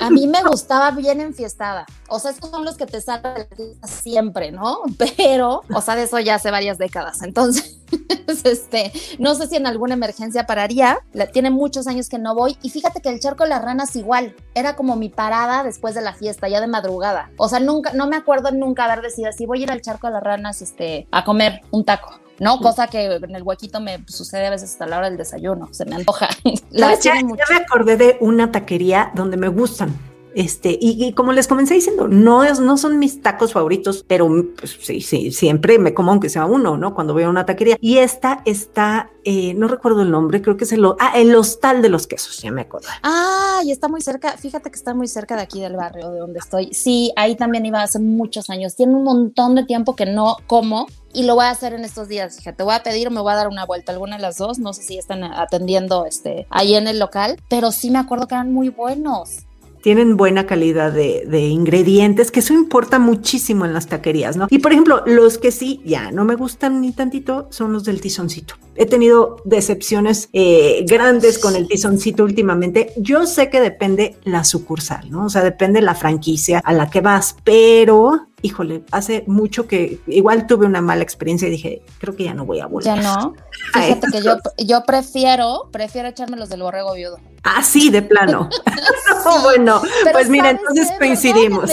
A 0.01 0.11
mí 0.11 0.27
me 0.27 0.43
gustaba 0.43 0.91
bien 0.91 1.21
enfiestada. 1.21 1.87
O 2.09 2.19
sea, 2.19 2.33
estos 2.33 2.51
son 2.51 2.65
los 2.65 2.77
que 2.77 2.87
te 2.87 3.01
salen 3.01 3.47
siempre, 3.85 4.51
¿no? 4.51 4.79
Pero, 5.17 5.63
o 5.73 5.81
sea, 5.81 5.95
de 5.95 6.05
eso 6.05 6.19
ya 6.19 6.37
hace 6.37 6.51
varias 6.51 6.79
décadas. 6.79 7.23
Entonces, 7.23 7.79
este, 8.45 8.93
no 9.19 9.35
sé 9.35 9.47
si 9.47 9.57
en 9.57 9.67
alguna 9.67 9.95
emergencia 9.95 10.47
pararía. 10.47 10.99
Tiene 11.33 11.51
muchos 11.51 11.87
años 11.87 12.09
que 12.09 12.19
no 12.19 12.35
voy. 12.35 12.57
Y 12.63 12.71
fíjate 12.71 13.01
que 13.01 13.09
el 13.09 13.21
charco 13.21 13.45
de 13.45 13.51
las 13.51 13.63
ranas 13.63 13.95
igual. 13.97 14.35
Era 14.55 14.75
como 14.75 14.97
mi 14.97 15.09
parada 15.09 15.63
después 15.63 15.95
de 15.95 16.03
la 16.03 16.15
fiesta, 16.15 16.49
ya 16.49 16.61
de 16.61 16.67
madrugada. 16.67 17.31
O 17.37 17.49
sea, 17.49 17.61
nunca, 17.61 17.93
no 17.93 18.09
me 18.09 18.17
acuerdo 18.17 18.51
nunca 18.51 18.85
haber 18.85 19.03
decidido 19.03 19.31
así, 19.31 19.47
voy 19.47 19.61
a 19.61 19.63
ir 19.63 19.71
al 19.71 19.83
charco 19.83 20.09
de 20.09 20.15
las 20.15 20.23
ranas, 20.23 20.61
este, 20.63 21.07
a 21.11 21.25
comer 21.25 21.61
un 21.71 21.85
taco. 21.85 22.19
¿No? 22.43 22.59
Cosa 22.59 22.89
que 22.89 23.05
en 23.05 23.37
el 23.37 23.43
huequito 23.45 23.81
me 23.81 24.05
sucede 24.09 24.49
a 24.49 24.51
veces 24.51 24.73
hasta 24.73 24.87
la 24.87 24.99
hora 24.99 25.09
del 25.09 25.17
desayuno, 25.17 25.69
se 25.73 25.85
me 25.85 25.95
antoja. 25.95 26.29
ya, 26.73 27.15
me 27.23 27.57
acordé 27.57 27.97
de 27.97 28.17
una 28.21 28.51
taquería 28.51 29.13
donde 29.15 29.37
me 29.37 29.47
gustan. 29.47 30.12
Este, 30.35 30.79
y, 30.81 31.13
como 31.13 31.33
les 31.33 31.47
comencé 31.47 31.75
diciendo, 31.75 32.09
no, 32.09 32.45
no 32.55 32.77
son 32.77 32.99
mis 32.99 33.21
tacos 33.21 33.53
favoritos, 33.53 34.05
pero 34.07 34.29
pues, 34.59 34.79
sí, 34.81 35.01
sí, 35.01 35.31
siempre 35.31 35.79
me 35.79 35.95
como 35.95 36.11
aunque 36.11 36.29
sea 36.29 36.47
uno, 36.47 36.77
¿no? 36.79 36.95
Cuando 36.95 37.15
veo 37.15 37.29
una 37.29 37.45
taquería. 37.45 37.77
Y 37.81 37.99
esta 37.99 38.43
está, 38.45 39.11
eh, 39.25 39.55
no 39.55 39.69
recuerdo 39.69 40.03
el 40.03 40.11
nombre, 40.11 40.41
creo 40.41 40.57
que 40.57 40.65
es 40.65 40.73
el, 40.73 40.85
ah, 40.99 41.13
el 41.17 41.35
hostal 41.35 41.83
de 41.83 41.89
los 41.91 42.07
quesos, 42.07 42.39
ya 42.41 42.51
me 42.51 42.63
acuerdo. 42.63 42.89
Ah, 43.03 43.61
y 43.65 43.71
está 43.71 43.89
muy 43.89 44.01
cerca, 44.01 44.37
fíjate 44.37 44.71
que 44.71 44.77
está 44.77 44.95
muy 44.95 45.09
cerca 45.09 45.37
de 45.37 45.43
aquí 45.43 45.61
del 45.61 45.77
barrio 45.77 46.11
de 46.11 46.19
donde 46.19 46.39
estoy. 46.39 46.73
Sí, 46.73 47.13
ahí 47.17 47.37
también 47.37 47.67
iba 47.67 47.83
hace 47.83 47.99
muchos 47.99 48.49
años. 48.49 48.75
Tiene 48.75 48.95
un 48.95 49.05
montón 49.05 49.55
de 49.55 49.65
tiempo 49.65 49.95
que 49.95 50.07
no 50.07 50.37
como 50.47 50.87
y 51.13 51.25
lo 51.25 51.35
voy 51.35 51.45
a 51.45 51.51
hacer 51.51 51.75
en 51.75 51.85
estos 51.85 52.09
días. 52.09 52.37
Fíjate, 52.37 52.63
voy 52.63 52.75
a 52.75 52.83
pedir 52.83 53.09
o 53.09 53.11
me 53.11 53.21
voy 53.21 53.33
a 53.33 53.37
dar 53.37 53.49
una 53.49 53.67
vuelta, 53.67 53.93
alguna 53.93 54.17
de 54.17 54.23
las 54.23 54.39
dos. 54.39 54.59
No 54.59 54.73
sé 54.73 54.83
si 54.83 54.99
están 54.99 55.25
atendiendo 55.25 56.07
este, 56.07 56.47
ahí 56.49 56.75
en 56.75 56.89
el 56.89 56.99
local, 56.99 57.39
pero 57.49 57.71
sí 57.71 57.91
me 57.91 57.99
acuerdo 57.99 58.27
que 58.27 58.35
eran 58.35 58.53
muy 58.53 58.71
buenos 58.71 59.47
tienen 59.83 60.17
buena 60.17 60.47
calidad 60.47 60.93
de, 60.93 61.41
ingredientes, 61.41 62.31
que 62.31 62.41
eso 62.41 62.55
importa 62.55 62.99
muchísimo 62.99 63.65
en 63.65 63.75
las 63.75 63.89
taquerías, 63.89 64.37
¿no? 64.37 64.47
Y 64.51 64.59
por 64.59 64.73
ejemplo, 64.73 65.03
los 65.07 65.39
que 65.39 65.51
sí 65.51 65.81
ya 65.85 66.11
no 66.11 66.25
me 66.25 66.37
gustan 66.37 66.81
ni 66.81 66.93
tantito 66.93 67.49
son 67.51 67.73
los 67.73 67.85
del 67.85 68.01
tizoncito. 68.01 68.55
He 68.75 68.87
tenido 68.87 69.37
decepciones 69.45 70.29
eh, 70.33 70.85
grandes 70.89 71.39
con 71.39 71.57
el 71.57 71.69
tizoncito 71.69 72.25
últimamente. 72.25 72.93
Yo 72.97 73.27
sé 73.27 73.51
que 73.51 73.61
depende 73.61 74.17
la 74.25 74.45
sucursal, 74.45 75.11
¿no? 75.11 75.27
O 75.27 75.29
sea, 75.29 75.43
depende 75.43 75.83
la 75.83 75.95
franquicia 75.95 76.61
a 76.65 76.73
la 76.73 76.89
que 76.89 77.01
vas, 77.01 77.37
pero 77.45 78.29
híjole, 78.43 78.85
hace 78.91 79.25
mucho 79.27 79.67
que 79.67 80.01
igual 80.07 80.47
tuve 80.47 80.67
una 80.67 80.81
mala 80.81 81.03
experiencia 81.03 81.49
y 81.49 81.53
dije, 81.53 81.83
creo 81.99 82.15
que 82.15 82.25
ya 82.25 82.35
no 82.35 82.45
voy 82.45 82.61
a 82.61 82.67
volver. 82.67 82.95
Ya 82.95 82.97
no. 82.97 83.35
Fíjate 83.73 84.09
que 84.13 84.23
yo, 84.23 84.37
yo 84.59 84.85
prefiero, 84.85 85.69
prefiero 85.73 86.09
echarme 86.09 86.37
los 86.37 86.49
del 86.49 86.63
borrego 86.63 86.95
viudo. 86.95 87.19
Ah, 87.45 87.63
sí, 87.63 87.91
de 87.91 88.03
plano. 88.03 88.49
bueno, 89.43 89.83
pues 90.13 90.29
mira, 90.29 90.51
entonces 90.51 90.91
coincidimos. 90.99 91.71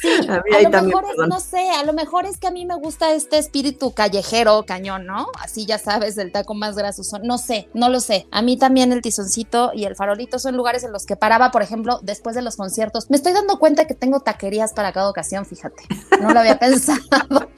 Sí, 0.00 0.10
a, 0.28 0.42
lo 0.62 0.82
mejor 0.82 1.04
es, 1.04 1.28
no 1.28 1.40
sé, 1.40 1.70
a 1.70 1.84
lo 1.84 1.92
mejor 1.92 2.26
es 2.26 2.38
que 2.38 2.46
a 2.46 2.50
mí 2.50 2.64
me 2.66 2.76
gusta 2.76 3.12
este 3.12 3.38
espíritu 3.38 3.92
callejero, 3.92 4.64
cañón, 4.66 5.06
¿no? 5.06 5.28
Así 5.40 5.66
ya 5.66 5.78
sabes, 5.78 6.18
el 6.18 6.32
taco 6.32 6.54
más 6.54 6.76
grasoso. 6.76 7.18
No 7.22 7.38
sé, 7.38 7.68
no 7.74 7.88
lo 7.88 8.00
sé. 8.00 8.26
A 8.30 8.42
mí 8.42 8.56
también 8.56 8.92
el 8.92 9.02
tizoncito 9.02 9.72
y 9.74 9.84
el 9.84 9.96
farolito 9.96 10.38
son 10.38 10.56
lugares 10.56 10.84
en 10.84 10.92
los 10.92 11.06
que 11.06 11.16
paraba, 11.16 11.50
por 11.50 11.62
ejemplo, 11.62 12.00
después 12.02 12.34
de 12.34 12.42
los 12.42 12.56
conciertos. 12.56 13.10
Me 13.10 13.16
estoy 13.16 13.32
dando 13.32 13.58
cuenta 13.58 13.86
que 13.86 13.94
tengo 13.94 14.20
taquerías 14.20 14.72
para 14.72 14.92
cada 14.92 15.08
ocasión, 15.08 15.27
fíjate. 15.44 15.82
No 16.20 16.30
lo 16.32 16.40
había 16.40 16.58
pensado. 16.60 17.50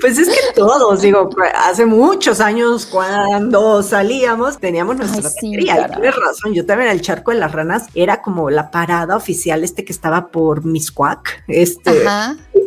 Pues 0.00 0.18
es 0.18 0.28
que 0.28 0.54
todos, 0.54 1.02
digo, 1.02 1.28
hace 1.54 1.86
muchos 1.86 2.40
años 2.40 2.86
cuando 2.86 3.82
salíamos 3.82 4.58
teníamos 4.58 4.96
nuestra 4.96 5.22
taquería. 5.22 5.88
tienes 5.88 6.14
razón, 6.16 6.54
yo 6.54 6.64
también 6.64 6.90
el 6.90 7.00
charco 7.00 7.30
de 7.30 7.38
las 7.38 7.52
ranas 7.52 7.86
era 7.94 8.22
como 8.22 8.50
la 8.50 8.70
parada 8.70 9.16
oficial 9.16 9.64
este 9.64 9.84
que 9.84 9.92
estaba 9.92 10.28
por 10.28 10.64
Miscuac. 10.64 11.44
Este 11.48 12.02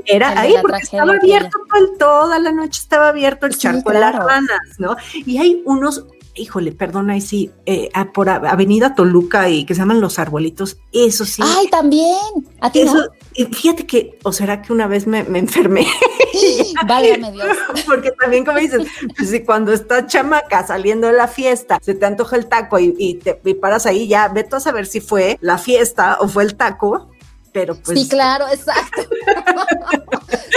era 0.05 0.39
ahí 0.39 0.55
porque 0.62 0.84
estaba 0.84 1.13
abierto 1.13 1.57
toda 1.98 2.39
la 2.39 2.51
noche 2.51 2.81
estaba 2.81 3.10
abierto 3.10 3.45
el 3.45 3.57
charco 3.57 3.91
de 3.91 4.00
las 4.00 4.15
ranas, 4.15 4.60
¿no? 4.77 4.95
Y 5.13 5.38
hay 5.38 5.62
unos 5.65 6.05
híjole, 6.36 6.72
perdona, 6.72 7.13
ahí 7.13 7.22
sí, 7.22 7.51
eh, 7.65 7.89
por 8.13 8.30
Avenida 8.30 8.96
Toluca 8.96 9.50
y 9.50 9.65
que 9.65 9.74
se 9.74 9.80
llaman 9.80 10.01
Los 10.01 10.20
Arbolitos, 10.20 10.77
eso 10.92 11.25
sí. 11.25 11.42
Ay, 11.44 11.68
también. 11.68 12.18
¿A 12.62 12.72
ti 12.72 12.82
eso, 12.82 13.10
Fíjate 13.51 13.86
que, 13.86 14.18
o 14.24 14.32
será 14.32 14.62
que 14.62 14.72
una 14.72 14.88
vez 14.88 15.08
me, 15.08 15.24
me 15.24 15.39
enfermé. 15.39 15.86
Válgame 16.88 17.32
Dios. 17.34 17.58
Porque 17.86 18.12
también, 18.12 18.46
como 18.46 18.60
dices, 18.60 18.88
pues 19.18 19.30
si 19.30 19.44
cuando 19.44 19.74
estás 19.74 20.08
chamaca 20.08 20.65
saliendo 20.65 21.08
de 21.08 21.13
la 21.13 21.27
fiesta, 21.27 21.80
se 21.82 21.96
te 21.96 22.06
antoja 22.06 22.38
el 22.38 22.48
taco 22.48 22.80
y, 22.80 23.15
te 23.15 23.39
y 23.44 23.54
paras 23.56 23.86
ahí, 23.86 24.08
ya 24.08 24.30
vete 24.30 24.56
a 24.56 24.60
saber 24.60 24.86
si 24.86 25.01
fue 25.01 25.38
la 25.42 25.58
fiesta 25.58 26.18
o 26.22 26.27
fue 26.27 26.44
el 26.44 26.56
taco 26.56 27.10
pero 27.55 27.74
pues... 27.74 27.97
Sí, 27.97 28.09
claro, 28.09 28.47
exacto. 28.51 29.01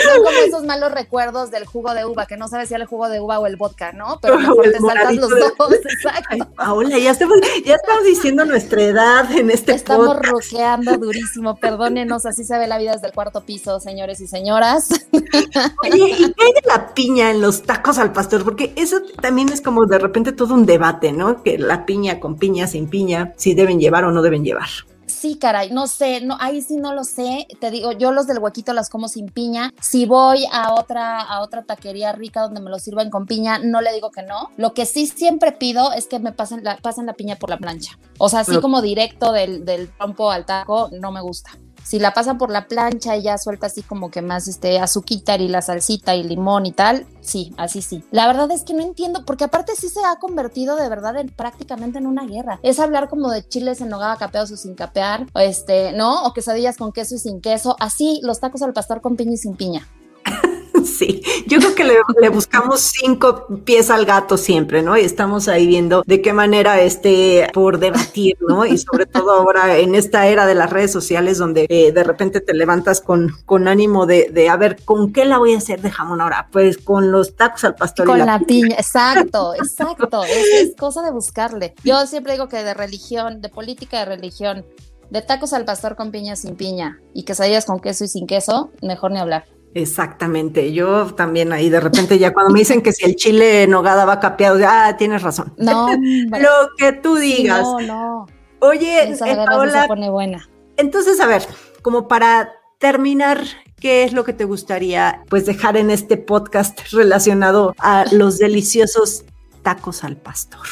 Son 0.03 0.25
como 0.25 0.37
esos 0.45 0.65
malos 0.65 0.91
recuerdos 0.91 1.53
del 1.53 1.65
jugo 1.65 1.95
de 1.95 2.05
uva, 2.05 2.27
que 2.27 2.37
no 2.37 2.49
sabes 2.49 2.69
si 2.69 2.75
era 2.75 2.83
el 2.83 2.89
jugo 2.89 3.09
de 3.09 3.21
uva 3.21 3.39
o 3.39 3.47
el 3.47 3.55
vodka, 3.55 3.93
¿no? 3.93 4.19
Pero 4.21 4.37
mejor 4.41 4.65
te 4.65 4.81
saltas 4.81 5.15
los 5.15 5.31
dos, 5.31 5.53
exacto. 5.85 6.45
Paola, 6.57 6.99
ya 6.99 7.13
estamos, 7.13 7.39
ya 7.65 7.77
estamos 7.77 8.03
diciendo 8.03 8.45
nuestra 8.45 8.83
edad 8.83 9.31
en 9.31 9.49
este 9.53 9.75
Estamos 9.75 10.19
roqueando 10.21 10.99
durísimo, 10.99 11.55
perdónenos, 11.55 12.27
así 12.27 12.43
se 12.43 12.59
ve 12.59 12.67
la 12.67 12.79
vida 12.79 12.95
desde 12.95 13.07
el 13.07 13.13
cuarto 13.13 13.45
piso, 13.45 13.79
señores 13.79 14.19
y 14.21 14.27
señoras. 14.27 14.89
Oye, 15.13 16.17
¿y 16.19 16.33
qué 16.33 16.45
hay 16.45 16.53
de 16.53 16.63
la 16.67 16.95
piña 16.95 17.31
en 17.31 17.41
los 17.41 17.63
tacos 17.63 17.99
al 17.99 18.13
pastor? 18.13 18.43
Porque 18.43 18.73
eso 18.75 19.03
también 19.23 19.51
es 19.51 19.61
como 19.61 19.87
de 19.87 20.01
repente 20.01 20.33
todo 20.33 20.53
un 20.53 20.67
debate, 20.67 21.13
¿no? 21.13 21.45
Que 21.45 21.59
la 21.59 21.87
piña 21.87 22.19
con 22.19 22.37
piña, 22.39 22.67
sin 22.67 22.89
piña, 22.89 23.35
si 23.37 23.55
deben 23.55 23.79
llevar 23.79 24.05
o 24.05 24.11
no 24.11 24.21
deben 24.21 24.43
llevar 24.43 24.67
sí, 25.09 25.37
caray, 25.39 25.71
no 25.71 25.87
sé, 25.87 26.21
no, 26.21 26.37
ahí 26.41 26.63
sí 26.63 26.77
no 26.77 26.95
lo 26.95 27.05
sé. 27.05 27.47
Te 27.61 27.71
digo, 27.71 27.93
yo 27.93 28.13
los 28.13 28.27
del 28.27 28.39
huequito 28.39 28.73
las 28.73 28.89
como 28.89 29.09
sin 29.09 29.27
piña. 29.27 29.73
Si 29.81 30.07
voy 30.07 30.47
a 30.53 30.75
otra, 30.75 31.21
a 31.21 31.41
otra 31.41 31.65
taquería 31.65 32.13
rica 32.13 32.43
donde 32.43 32.61
me 32.61 32.71
lo 32.71 32.79
sirven 32.79 33.11
con 33.11 33.27
piña, 33.27 33.59
no 33.59 33.81
le 33.81 33.93
digo 33.93 34.11
que 34.11 34.23
no. 34.23 34.51
Lo 34.57 34.75
que 34.75 34.87
sí 34.87 35.07
siempre 35.07 35.53
pido 35.53 35.93
es 35.93 36.07
que 36.07 36.19
me 36.19 36.33
pasen 36.33 36.65
la, 36.65 36.77
pasen 36.77 37.07
la 37.07 37.15
piña 37.15 37.37
por 37.37 37.51
la 37.51 37.59
plancha. 37.59 37.99
O 38.19 38.29
sea, 38.29 38.41
así 38.41 38.61
como 38.61 38.83
directo 38.83 39.33
del, 39.33 39.65
del 39.65 39.89
trompo 39.89 40.31
al 40.31 40.47
taco, 40.47 40.91
no 40.93 41.13
me 41.13 41.21
gusta 41.21 41.51
si 41.85 41.99
la 41.99 42.13
pasan 42.15 42.39
por 42.39 42.51
la 42.51 42.69
plancha 42.69 43.17
y 43.17 43.23
ya 43.23 43.39
suelta 43.39 43.67
así 43.67 43.83
como 43.83 44.11
que 44.11 44.23
más 44.23 44.49
este 44.49 44.79
azuquitar 44.79 45.41
y 45.41 45.49
la 45.49 45.63
salsita 45.63 46.15
y 46.15 46.23
limón 46.23 46.67
y 46.67 46.73
tal, 46.73 47.07
sí, 47.21 47.53
así 47.57 47.83
sí. 47.83 48.05
La 48.11 48.27
verdad 48.27 48.51
es 48.51 48.63
que 48.63 48.75
no 48.75 48.83
entiendo, 48.83 49.25
porque 49.25 49.45
aparte 49.45 49.73
sí 49.77 49.89
se 49.89 50.01
ha 50.05 50.17
convertido 50.17 50.77
de 50.77 50.89
verdad 50.89 51.17
en 51.17 51.29
prácticamente 51.29 51.99
en 51.99 52.07
una 52.07 52.27
guerra. 52.27 52.61
Es 52.63 52.79
hablar 52.79 53.09
como 53.09 53.31
de 53.31 53.47
chiles 53.47 53.81
en 53.81 53.89
nogada 53.89 54.17
capeados 54.17 54.51
o 54.51 54.57
sin 54.57 54.75
capear, 54.75 55.27
este, 55.35 55.93
¿no? 55.93 56.25
O 56.25 56.33
quesadillas 56.33 56.77
con 56.77 56.93
queso 56.93 57.15
y 57.15 57.19
sin 57.19 57.41
queso. 57.41 57.77
Así 57.81 58.21
los 58.23 58.41
tacos 58.41 58.63
al 58.63 58.73
pastor 58.73 59.01
con 59.01 59.17
piña 59.17 59.33
y 59.33 59.39
sin 59.39 59.57
piña. 59.57 59.87
Sí, 60.85 61.23
yo 61.47 61.59
creo 61.59 61.75
que 61.75 61.85
le, 61.85 62.29
buscamos 62.29 62.81
cinco 62.81 63.47
pies 63.65 63.91
al 63.91 64.05
gato 64.05 64.37
siempre, 64.37 64.83
¿no? 64.83 64.97
Y 64.97 65.03
estamos 65.03 65.49
ahí 65.49 65.67
viendo 65.67 66.03
de 66.07 66.23
qué 66.23 66.33
manera 66.33 66.81
este 66.81 67.49
por 67.53 67.79
debatir, 67.79 68.37
¿no? 68.47 68.65
Y 68.65 68.79
sobre 68.79 69.07
todo 69.07 69.33
ahora 69.33 69.79
en 69.79 69.95
esta 69.95 70.27
era 70.27 70.47
de 70.47 70.55
las 70.55 70.71
redes 70.71 70.93
sociales 70.93 71.39
donde 71.39 71.67
eh, 71.69 71.93
de 71.93 72.05
repente 72.05 72.41
te 72.41 72.55
levantas 72.55 73.01
con, 73.01 73.35
con 73.45 73.69
ánimo 73.69 74.07
de, 74.07 74.31
de, 74.33 74.49
a 74.49 74.57
ver, 74.57 74.83
¿con 74.85 75.13
qué 75.13 75.25
la 75.25 75.39
voy 75.39 75.55
a 75.55 75.59
hacer 75.59 75.81
de 75.81 75.91
jamón 75.91 76.21
ahora? 76.21 76.49
Pues 76.53 76.79
con 76.79 77.11
los 77.11 77.37
tacos 77.37 77.65
al 77.65 77.75
pastor. 77.75 78.07
Con 78.07 78.19
la, 78.19 78.39
piña. 78.41 78.77
exacto, 78.77 79.55
exacto. 79.59 80.25
es, 80.25 80.47
es 80.63 80.77
cosa 80.77 81.03
de 81.03 81.11
buscarle. 81.11 81.75
Yo 81.85 82.07
siempre 82.07 82.33
digo 82.33 82.49
que 82.49 82.63
de 82.63 82.75
religión, 82.75 83.41
de 83.41 83.49
política 83.49 83.99
de 84.01 84.05
religión, 84.05 84.65
de 85.11 85.23
tacos 85.23 85.53
al 85.53 85.65
pastor 85.65 85.97
con 85.97 86.11
piña 86.11 86.37
sin 86.37 86.57
piña 86.57 87.01
y 87.15 87.25
quesadillas 87.25 87.65
con 87.65 87.81
queso 87.81 88.05
y 88.05 88.09
sin 88.09 88.27
queso, 88.27 88.71
mejor 88.83 89.11
ni 89.11 89.19
hablar. 89.19 89.45
Exactamente, 89.79 90.73
yo 90.73 91.15
también 91.15 91.53
ahí 91.53 91.71
de 91.71 91.79
repente 91.79 92.19
ya 92.19 92.33
cuando 92.33 92.53
me 92.53 92.59
dicen 92.59 92.83
que 92.83 92.93
si 92.93 93.05
el 93.05 93.15
chile 93.15 93.67
nogada 93.69 94.05
va 94.05 94.19
capeado, 94.19 94.59
ah, 94.67 94.97
tienes 94.99 95.23
razón. 95.23 95.55
No, 95.57 95.89
lo 96.31 96.71
que 96.77 96.93
tú 96.93 97.15
digas. 97.15 97.63
no, 97.63 97.81
no. 97.81 98.27
Oye, 98.61 99.11
Esa 99.11 99.27
se 99.27 99.87
pone 99.87 100.11
buena. 100.11 100.49
Entonces, 100.77 101.21
a 101.21 101.27
ver, 101.27 101.47
como 101.81 102.09
para 102.09 102.55
terminar, 102.79 103.45
¿qué 103.79 104.03
es 104.03 104.13
lo 104.13 104.25
que 104.25 104.33
te 104.33 104.45
gustaría 104.45 105.23
pues 105.29 105.47
dejar 105.47 105.77
en 105.77 105.91
este 105.91 106.17
podcast 106.17 106.81
relacionado 106.91 107.77
a 107.79 108.05
los 108.11 108.39
deliciosos 108.39 109.25
tacos 109.63 110.03
al 110.03 110.17
pastor? 110.17 110.67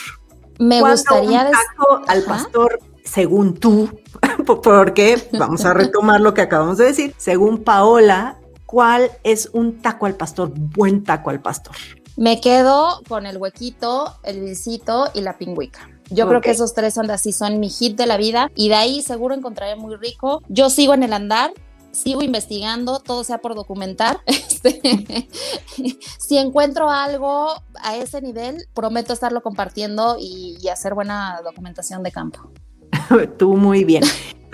Me 0.59 0.81
gustaría 0.81 1.45
un 1.45 1.53
taco 1.53 2.03
al 2.09 2.23
pastor, 2.23 2.81
según 3.05 3.55
tú, 3.55 3.88
porque 4.64 5.29
vamos 5.38 5.64
a 5.64 5.75
retomar 5.75 6.21
lo 6.21 6.35
que 6.35 6.42
acabamos 6.42 6.79
de 6.79 6.87
decir, 6.87 7.14
según 7.19 7.62
Paola, 7.62 8.38
¿cuál 8.66 9.11
es 9.24 9.48
un 9.52 9.81
taco 9.81 10.07
al 10.07 10.14
pastor, 10.14 10.52
buen 10.55 11.05
taco 11.05 11.31
al 11.31 11.40
pastor? 11.40 11.74
Me 12.16 12.40
quedo 12.40 13.02
con 13.09 13.26
el 13.26 13.37
huequito, 13.37 14.16
el 14.22 14.40
visito 14.40 15.11
y 15.14 15.20
la 15.20 15.38
pingüica. 15.38 15.90
Yo 16.11 16.29
creo 16.29 16.40
que 16.40 16.50
esos 16.50 16.72
tres 16.72 16.94
son 16.94 17.11
así, 17.11 17.33
son 17.33 17.59
mi 17.59 17.68
hit 17.68 17.96
de 17.96 18.07
la 18.07 18.16
vida 18.16 18.50
y 18.55 18.68
de 18.68 18.76
ahí 18.76 19.02
seguro 19.02 19.35
encontraré 19.35 19.76
muy 19.76 19.96
rico. 19.96 20.42
Yo 20.48 20.70
sigo 20.70 20.94
en 20.94 21.02
el 21.02 21.12
andar, 21.12 21.52
sigo 21.90 22.22
investigando, 22.22 23.00
todo 23.00 23.24
sea 23.24 23.38
por 23.38 23.55
documentar. 23.55 24.20
Este, 24.26 24.81
si 26.18 26.38
encuentro 26.38 26.90
algo 26.90 27.50
a 27.83 27.96
ese 27.96 28.22
nivel, 28.22 28.66
prometo 28.72 29.12
estarlo 29.12 29.42
compartiendo 29.42 30.16
y 30.18 30.66
hacer 30.68 30.94
buena 30.94 31.40
documentación 31.44 32.02
de 32.02 32.11
campo. 32.12 32.50
Tú 33.38 33.57
muy 33.57 33.85
bien. 33.85 34.02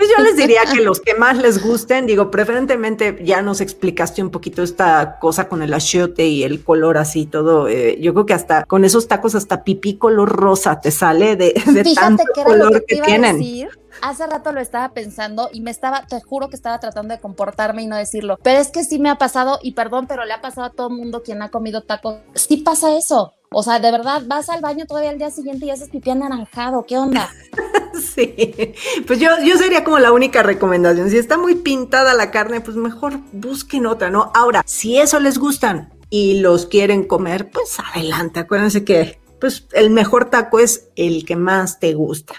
Pues 0.03 0.17
yo 0.17 0.21
les 0.21 0.35
diría 0.35 0.63
que 0.69 0.81
los 0.81 0.99
que 0.99 1.15
más 1.15 1.37
les 1.37 1.63
gusten, 1.63 2.05
digo, 2.05 2.29
preferentemente 2.29 3.19
ya 3.23 3.41
nos 3.41 3.61
explicaste 3.61 4.21
un 4.21 4.31
poquito 4.31 4.61
esta 4.61 5.17
cosa 5.17 5.47
con 5.47 5.61
el 5.61 5.73
achiote 5.73 6.25
y 6.25 6.43
el 6.43 6.61
color 6.61 6.97
así 6.97 7.25
todo. 7.25 7.69
Eh, 7.69 7.97
yo 8.01 8.13
creo 8.13 8.25
que 8.25 8.33
hasta 8.33 8.65
con 8.65 8.83
esos 8.83 9.07
tacos 9.07 9.33
hasta 9.33 9.63
pipí 9.63 9.95
color 9.97 10.29
rosa 10.29 10.81
te 10.81 10.91
sale 10.91 11.37
de, 11.37 11.53
de 11.67 11.85
tanto 11.95 12.23
color 12.43 12.83
que, 12.85 12.97
tienen. 12.97 13.69
Hace 14.01 14.27
rato 14.27 14.51
lo 14.51 14.59
estaba 14.59 14.89
pensando 14.89 15.49
y 15.53 15.61
me 15.61 15.71
estaba, 15.71 16.05
te 16.05 16.19
juro 16.19 16.49
que 16.49 16.57
estaba 16.57 16.81
tratando 16.81 17.13
de 17.13 17.21
comportarme 17.21 17.83
y 17.83 17.87
no 17.87 17.95
decirlo. 17.95 18.37
Pero 18.43 18.59
es 18.59 18.71
que 18.71 18.83
sí 18.83 18.99
me 18.99 19.09
ha 19.09 19.15
pasado, 19.15 19.59
y 19.63 19.71
perdón, 19.71 20.07
pero 20.07 20.25
le 20.25 20.33
ha 20.33 20.41
pasado 20.41 20.67
a 20.67 20.71
todo 20.71 20.89
el 20.89 20.97
mundo 20.97 21.23
quien 21.23 21.41
ha 21.41 21.47
comido 21.47 21.83
tacos. 21.83 22.17
Sí 22.35 22.57
pasa 22.57 22.97
eso. 22.97 23.31
O 23.53 23.63
sea, 23.63 23.79
de 23.79 23.89
verdad, 23.89 24.23
vas 24.25 24.49
al 24.49 24.59
baño 24.59 24.85
todavía 24.85 25.11
al 25.11 25.17
día 25.17 25.31
siguiente 25.31 25.65
y 25.65 25.69
haces 25.69 25.87
pipí 25.87 26.09
anaranjado. 26.09 26.83
¿Qué 26.83 26.97
onda? 26.97 27.29
sí, 28.15 28.73
pues 29.05 29.19
yo, 29.19 29.29
yo 29.43 29.57
sería 29.57 29.83
como 29.83 29.99
la 29.99 30.11
única 30.11 30.43
recomendación. 30.43 31.09
Si 31.09 31.17
está 31.17 31.37
muy 31.37 31.55
pintada 31.55 32.13
la 32.13 32.31
carne, 32.31 32.61
pues 32.61 32.75
mejor 32.75 33.19
busquen 33.31 33.85
otra, 33.85 34.09
¿no? 34.09 34.31
Ahora, 34.33 34.63
si 34.65 34.97
eso 34.97 35.19
les 35.19 35.37
gustan 35.37 35.93
y 36.09 36.39
los 36.39 36.65
quieren 36.65 37.03
comer, 37.05 37.49
pues 37.51 37.77
adelante. 37.79 38.39
Acuérdense 38.39 38.83
que 38.83 39.19
pues 39.39 39.67
el 39.73 39.89
mejor 39.89 40.29
taco 40.29 40.59
es 40.59 40.89
el 40.95 41.25
que 41.25 41.35
más 41.35 41.79
te 41.79 41.93
gusta. 41.93 42.35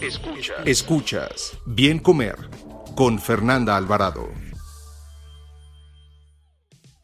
Escuchas. 0.00 0.56
Escuchas. 0.64 1.52
Bien 1.64 1.98
comer 1.98 2.36
con 2.96 3.20
Fernanda 3.20 3.76
Alvarado. 3.76 4.28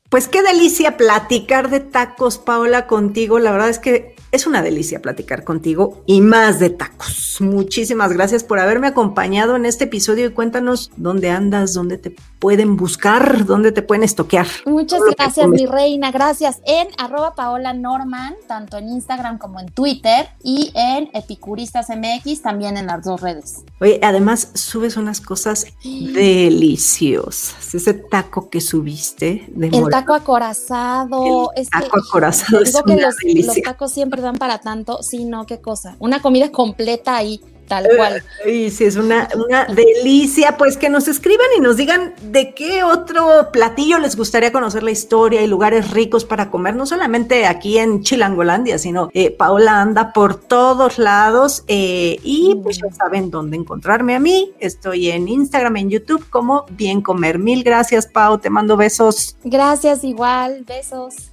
Pues 0.09 0.26
qué 0.26 0.42
delicia 0.42 0.96
platicar 0.96 1.70
de 1.70 1.81
tacos, 1.81 2.38
Paola, 2.38 2.87
contigo. 2.87 3.38
La 3.38 3.52
verdad 3.52 3.68
es 3.68 3.78
que 3.78 4.16
es 4.31 4.47
una 4.47 4.62
delicia 4.62 5.01
platicar 5.01 5.45
contigo 5.45 6.03
y 6.07 6.21
más 6.21 6.59
de 6.59 6.71
tacos. 6.71 7.38
Muchísimas 7.41 8.12
gracias 8.12 8.45
por 8.45 8.59
haberme 8.59 8.88
acompañado 8.88 9.57
en 9.57 9.64
este 9.64 9.85
episodio 9.85 10.27
y 10.27 10.33
cuéntanos 10.33 10.91
dónde 10.97 11.31
andas, 11.31 11.73
dónde 11.73 11.99
te 11.99 12.14
pueden 12.38 12.77
buscar, 12.77 13.47
dónde 13.47 13.73
te 13.73 13.83
pueden 13.83 14.03
estoquear. 14.03 14.47
Muchas 14.67 15.01
gracias, 15.17 15.49
mi 15.49 15.67
reina. 15.67 16.11
Gracias. 16.11 16.61
En 16.67 16.88
arroba 16.99 17.35
Paola 17.35 17.73
Norman, 17.73 18.35
tanto 18.47 18.79
en 18.79 18.88
Instagram 18.88 19.38
como 19.38 19.61
en 19.61 19.69
Twitter 19.69 20.29
y 20.43 20.73
en 20.75 21.11
Epicuristas 21.14 21.88
MX, 21.88 22.43
también 22.43 22.77
en 22.77 22.87
las 22.87 23.05
dos 23.05 23.21
redes. 23.21 23.64
Oye, 23.81 24.01
además 24.03 24.51
subes 24.55 24.97
unas 24.97 25.21
cosas 25.21 25.67
deliciosas. 25.83 27.75
Ese 27.75 27.95
taco 27.95 28.51
que 28.51 28.61
subiste 28.61 29.45
de 29.49 29.69
El 29.69 29.88
taco 29.91 30.14
acorazado. 30.14 31.51
El 31.55 31.69
taco 31.69 31.99
acorazado. 32.09 32.62
Es 32.62 32.75
que 32.85 32.97
los, 32.97 33.14
los 33.47 33.62
tacos 33.62 33.93
siempre 33.93 34.17
dan 34.20 34.37
para 34.37 34.59
tanto, 34.59 35.02
sí, 35.02 35.24
no, 35.24 35.46
qué 35.46 35.61
cosa. 35.61 35.96
Una 35.98 36.20
comida 36.20 36.50
completa 36.50 37.16
ahí, 37.16 37.40
tal 37.68 37.87
eh, 37.87 37.90
cual. 37.96 38.22
Y 38.46 38.70
sí, 38.70 38.85
es 38.85 38.96
una, 38.96 39.28
una 39.35 39.66
delicia. 39.66 40.57
Pues 40.57 40.76
que 40.76 40.88
nos 40.88 41.07
escriban 41.07 41.46
y 41.57 41.61
nos 41.61 41.76
digan 41.76 42.14
de 42.22 42.54
qué 42.54 42.83
otro 42.83 43.50
platillo 43.52 43.98
les 43.98 44.16
gustaría 44.16 44.52
conocer 44.52 44.83
la 44.83 44.90
historia 44.90 45.42
y 45.42 45.46
lugares 45.46 45.90
ricos 45.90 46.24
para 46.24 46.50
comer, 46.50 46.74
no 46.74 46.87
solamente 46.87 47.46
aquí 47.46 47.78
en 47.78 48.02
Chilangolandia, 48.02 48.78
sino 48.78 49.11
eh, 49.12 49.31
Paola 49.31 49.81
anda 49.81 50.12
por 50.12 50.35
todos 50.40 50.98
lados 50.98 51.64
eh, 51.68 52.18
y 52.22 52.57
pues 52.62 52.78
ya 52.78 52.92
saben 52.92 53.31
dónde 53.31 53.57
encontrarme 53.57 54.14
a 54.14 54.20
mí. 54.20 54.52
Estoy 54.59 55.11
en 55.11 55.28
Instagram, 55.28 55.76
en 55.76 55.90
YouTube 55.90 56.28
como 56.31 56.64
Bien 56.70 57.00
Comer. 57.00 57.38
Mil 57.38 57.62
gracias, 57.62 58.07
Pau. 58.07 58.38
Te 58.38 58.50
mando 58.50 58.76
besos. 58.76 59.37
Gracias, 59.44 60.02
igual. 60.04 60.64
Besos. 60.66 61.33